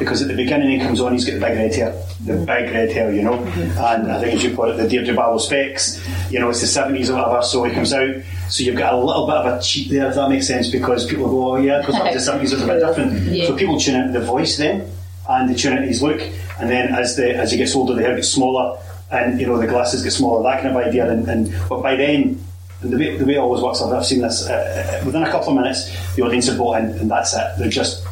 [0.00, 1.92] because at the beginning he comes on, he's got the big red hair,
[2.24, 3.34] the big red hair, you know.
[3.34, 6.04] And I think as you put it, the Deirdre Barlow specs.
[6.32, 7.42] You know, it's the seventies or whatever.
[7.42, 8.10] So he comes out.
[8.48, 11.06] So you've got a little bit of a cheat there, if that makes sense, because
[11.06, 13.22] people go, oh yeah, because to the seventies was a bit different.
[13.30, 13.46] Yeah.
[13.46, 14.90] So people tune into the voice then,
[15.28, 16.20] and they tune into his look,
[16.58, 18.76] and then as the as he gets older, the hair gets smaller,
[19.12, 21.08] and you know the glasses get smaller, that kind of idea.
[21.08, 22.42] And, and but by then,
[22.80, 25.30] the way, the way it always works, I've, I've seen this uh, uh, within a
[25.30, 27.46] couple of minutes, the audience have bought in, and that's it.
[27.58, 28.06] They're just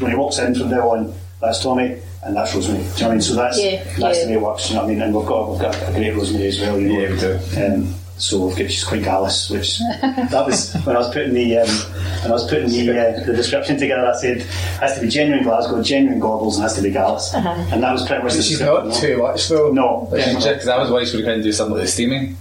[0.00, 2.00] when he walks in from now on, that's Tommy.
[2.24, 2.82] And that's Rosemary.
[2.82, 3.20] Do you know what I mean?
[3.22, 4.24] So that's Yeah, that's yeah.
[4.24, 4.68] the way it works.
[4.68, 5.02] You know what I mean?
[5.02, 6.78] And we've got we've got a great Rosemary as well.
[6.80, 6.98] You know?
[6.98, 7.64] Yeah, we do.
[7.64, 11.58] Um, So we've got, she's quite gallus, which that was when I was putting the
[11.58, 11.68] um,
[12.22, 14.04] when I was putting the uh, the description together.
[14.04, 14.42] I said
[14.82, 18.04] has to be genuine Glasgow, genuine goggles, and has to be gallus, and that was
[18.04, 18.34] pretty much.
[18.34, 19.70] the She's not too much though.
[19.70, 20.50] No, definitely.
[20.50, 22.36] because that was worried she would kind of do something like the steaming.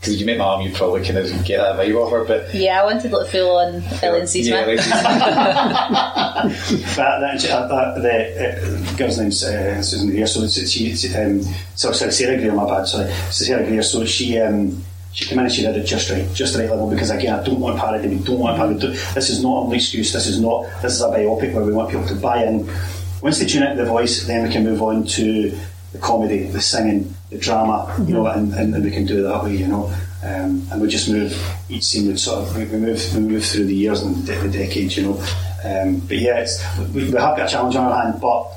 [0.00, 2.24] Because if you met my mum, you'd probably kind of get that vibe off her.
[2.24, 4.42] But Yeah, I wanted like full on Elaine C.
[4.42, 4.78] yeah, Smith.
[4.78, 4.88] like,
[6.96, 10.26] That, that, uh, that, the uh, girl's name's uh, Susan Greer.
[10.26, 11.42] So she, she um,
[11.74, 12.52] so sorry, Sarah Greer.
[12.52, 12.84] My bad.
[12.86, 13.82] Sorry, Sarah Greer.
[13.82, 14.38] So she.
[14.38, 16.88] Um, she came in and she did it just right, just the right level.
[16.88, 18.08] Because again, I don't want parody.
[18.08, 18.86] We don't want parody.
[19.14, 20.12] This is not an excuse.
[20.12, 20.66] This is not.
[20.80, 22.70] This is a biopic where we want people to buy in.
[23.20, 25.58] Once they tune into the voice, then we can move on to
[25.92, 27.94] the comedy, the singing, the drama.
[28.06, 29.56] You know, and, and, and we can do it that way.
[29.56, 29.94] You know.
[30.20, 31.32] Um, and we just move
[31.68, 34.50] each scene would sort of we, move we move through the years and the, the
[34.50, 35.24] decades, you know.
[35.64, 36.44] Um, but yeah,
[36.92, 38.50] we, we have got a challenge on our hand, but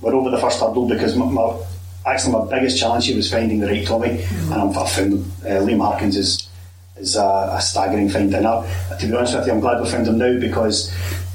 [0.00, 1.58] we're over the first hurdle because my, my
[2.06, 5.24] actually my biggest challenge here was finding the right Tommy, and I'm, found.
[5.42, 6.48] Uh, Liam Harkins is
[6.96, 10.06] is a, a staggering find, and to be honest with you, I'm glad we found
[10.06, 10.90] him now because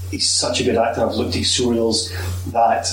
[0.09, 1.05] he's such a good actor.
[1.05, 2.11] I've looked at his surreals
[2.51, 2.87] that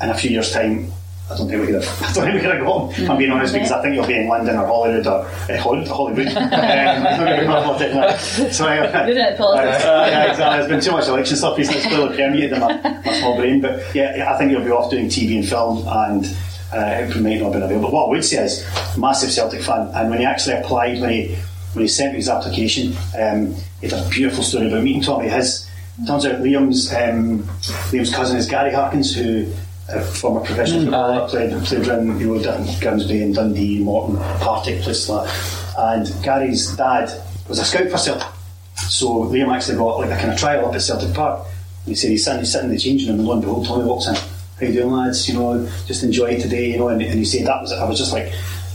[0.00, 0.92] in a few years' time.
[1.30, 2.02] I don't think we could have.
[2.02, 3.10] I don't think we have got him.
[3.10, 5.88] I'm being honest because I think you'll be in London or Hollywood or uh, Hollywood.
[5.88, 6.26] Hollywood.
[6.36, 9.84] um, I'm not gonna go off on so I, Good at politics.
[9.84, 10.58] uh, yeah, exactly.
[10.58, 11.80] There's been too much election stuff recently.
[11.82, 13.60] It's clearly permeated in my, my small brain.
[13.60, 16.24] But yeah, I think you'll be off doing TV and film, and
[16.72, 17.82] uh, it might not have been available.
[17.82, 18.66] But what I would say is,
[18.98, 21.36] massive Celtic fan, and when he actually applied, when he
[21.74, 25.28] when he sent me his application, um, he had a beautiful story about meeting Tommy.
[25.28, 25.70] His
[26.08, 27.44] turns out Liam's um,
[27.92, 29.52] Liam's cousin is Gary Harkins, who.
[29.92, 34.82] Uh, former professional footballer, played, played around you know, down Grimsby and Dundee, Morton, Partick,
[34.82, 35.30] places like.
[35.76, 37.10] And Gary's dad
[37.48, 38.28] was a scout for Celtic.
[38.76, 41.46] So Liam actually got like a kind of trial up at Celtic Park.
[41.84, 43.66] And he said he's sitting, he's sitting in the changing room and lo and behold
[43.66, 44.14] Tommy walks in.
[44.14, 45.28] How you doing lads?
[45.28, 47.98] You know, just enjoy today, you know, and, and he said that was I was
[47.98, 48.32] just like,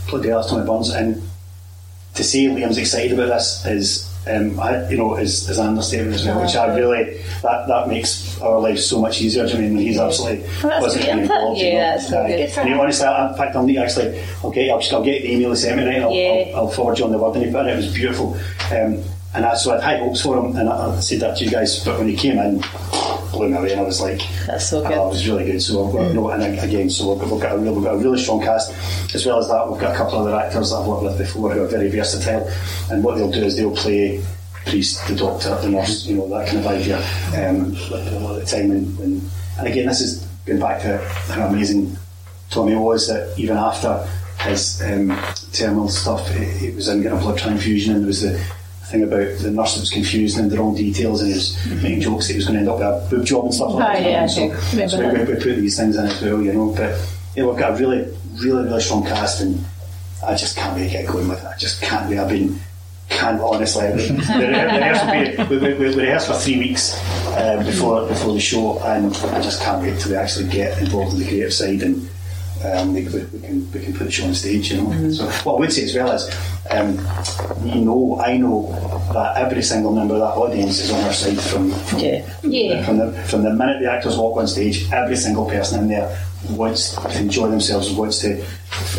[0.08, 1.22] bloody hell, Tommy Burns and
[2.14, 6.14] to say Liam's excited about this is um, I, you know, is, is an understatement
[6.14, 9.46] as well, which I really that, that makes our life so much easier.
[9.46, 11.22] Do you I mean when he's absolutely Well, that's positively great, isn't it?
[11.36, 11.60] involved?
[11.60, 11.96] you Yeah, know?
[11.96, 12.28] that's Aye.
[12.36, 12.80] good for And he him.
[12.80, 14.22] honestly, I- in fact, I'll need actually.
[14.44, 16.50] Okay, I'll just I'll get the email he sent me right, and I'll, Yeah.
[16.56, 17.36] I'll, I'll forward you on the word.
[17.36, 17.72] And he put it.
[17.72, 18.34] It was beautiful.
[18.72, 19.02] Um,
[19.34, 21.44] and I, so I had high hopes for him, and I, I said that to
[21.44, 21.84] you guys.
[21.84, 22.62] But when he came in,
[23.36, 24.92] blew me away, and I was like, That's so Oh, good.
[24.92, 25.60] it was really good.
[25.62, 27.84] So, I've got, you know, and again, so we've got, we've, got a real, we've
[27.84, 28.72] got a really strong cast.
[29.14, 31.18] As well as that, we've got a couple of other actors that I've worked with
[31.18, 32.48] before who are very versatile.
[32.90, 34.22] And what they'll do is they'll play
[34.66, 36.96] priest, the doctor, the nurse, you know, that kind of idea
[37.38, 38.70] um, a lot of the time.
[38.72, 40.98] And, when, and again, this is going back to
[41.32, 41.96] how amazing
[42.50, 44.06] Tommy was that even after
[44.40, 45.16] his um,
[45.52, 48.40] terminal stuff, he, he was in getting a blood transfusion, and there was the
[48.90, 52.00] thing about the nurse that was confused and the wrong details, and he was making
[52.00, 54.02] jokes that he was going to end up with a boob job and stuff like
[54.02, 54.10] that.
[54.10, 54.70] yeah, so, okay.
[54.72, 55.28] Remember so we, that.
[55.28, 56.72] we, we put these things in as well, you know.
[56.72, 56.98] But
[57.34, 59.64] yeah, we've got a really, really, really strong cast, and
[60.24, 61.46] I just can't wait to get going with it.
[61.46, 62.18] I just can't wait.
[62.18, 62.58] I've been
[63.08, 63.88] can't honestly.
[63.90, 68.06] The, the, the rehearsal period, we, we, we, we rehearsed for three weeks uh, before
[68.06, 71.26] before the show, and I just can't wait till we actually get involved in the
[71.26, 72.08] creative side and
[72.64, 74.72] um, we, we, we can we can put the show on stage.
[74.72, 75.10] You know.
[75.10, 76.28] So what I would say as well is,
[76.70, 76.96] um,
[77.62, 78.70] we know I know
[79.12, 82.38] that every single member of that audience is on our side from from, Yeah.
[82.42, 82.84] Yeah.
[82.84, 84.90] from the from the minute the actors walk on stage.
[84.92, 88.32] Every single person in there wants to enjoy themselves, wants to,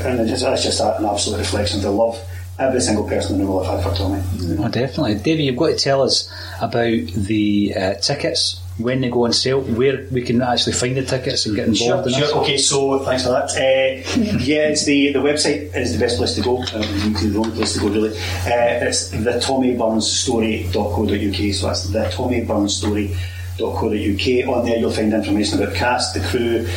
[0.04, 2.20] and it's just, it's just an absolute reflection of the love
[2.60, 4.22] every single person in the world have had for Tommy.
[4.60, 5.16] Oh, definitely.
[5.16, 6.28] Davey, you've got to tell us
[6.60, 6.86] about
[7.16, 11.46] the uh, tickets, when they go on sale, where we can actually find the tickets
[11.48, 12.30] and get involved in Sure, this.
[12.32, 12.42] sure.
[12.44, 13.50] Okay, so thanks for that.
[13.52, 14.02] Uh,
[14.44, 16.60] yeah, it's the, the website is the best place to go.
[16.62, 18.12] Usually the only place to go, really.
[18.12, 21.54] Uh, it's the tommyburnsstory.co.uk.
[21.56, 24.56] So that's the tommy burns tommyburnsstory.co.uk.
[24.58, 26.68] On there, you'll find information about cast, the crew.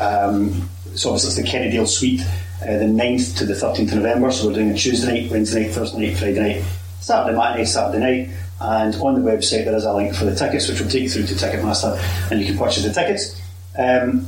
[0.00, 2.20] Um, so obviously, it's the Kerrydale Suite,
[2.62, 4.30] uh, the 9th to the 13th of November.
[4.30, 6.64] So we're doing a Tuesday night, Wednesday night, Thursday night, Friday night,
[7.00, 8.30] Saturday matinee, Saturday night.
[8.60, 11.08] And on the website, there is a link for the tickets, which will take you
[11.08, 11.96] through to Ticketmaster,
[12.30, 13.40] and you can purchase the tickets.
[13.78, 14.26] Um,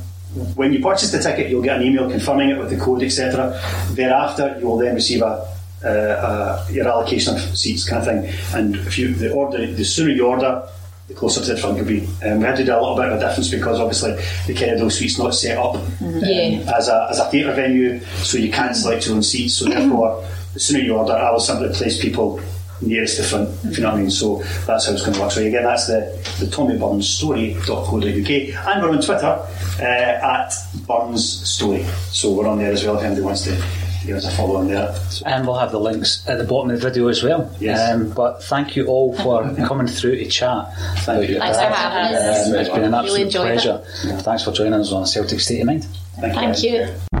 [0.55, 3.59] when you purchase the ticket, you'll get an email confirming it with the code, etc.
[3.91, 5.45] Thereafter, you will then receive a,
[5.83, 8.33] uh, uh, your allocation of seats, kind of thing.
[8.53, 10.63] And if you the order, the sooner you order,
[11.09, 12.07] the closer to the front you'll be.
[12.25, 14.13] Um, we had to do a little bit of a difference because obviously
[14.47, 15.89] the Kerrydale Suite's not set up um,
[16.23, 16.73] Yeah.
[16.77, 19.55] as a as a theatre venue, so you can't select your own seats.
[19.55, 22.39] So therefore, the sooner you order, I will simply place people
[22.81, 24.11] nearest the front, if you know what I mean.
[24.11, 25.31] So that's how it's going to work.
[25.31, 26.01] So again, that's the,
[26.39, 28.65] the tommyburnsstory.co.uk.
[28.67, 29.47] And we're on Twitter
[29.79, 30.53] uh, at
[30.87, 31.83] Burns Story.
[32.11, 33.51] So we're on there as well if anybody wants to
[34.05, 34.93] give us a follow on there.
[35.09, 37.49] So, And we'll have the links at the bottom of the video as well.
[37.59, 37.93] Yes.
[37.93, 40.73] Um, but thank you all for coming through to chat.
[41.03, 41.37] about you.
[41.37, 42.47] Thanks for having us.
[42.47, 43.61] Um, it's been an absolute enjoyed it.
[43.61, 43.83] pleasure.
[44.23, 45.85] Thanks for joining us on Celtic State of Mind.
[46.19, 46.87] thank, Thank you.
[47.13, 47.20] you.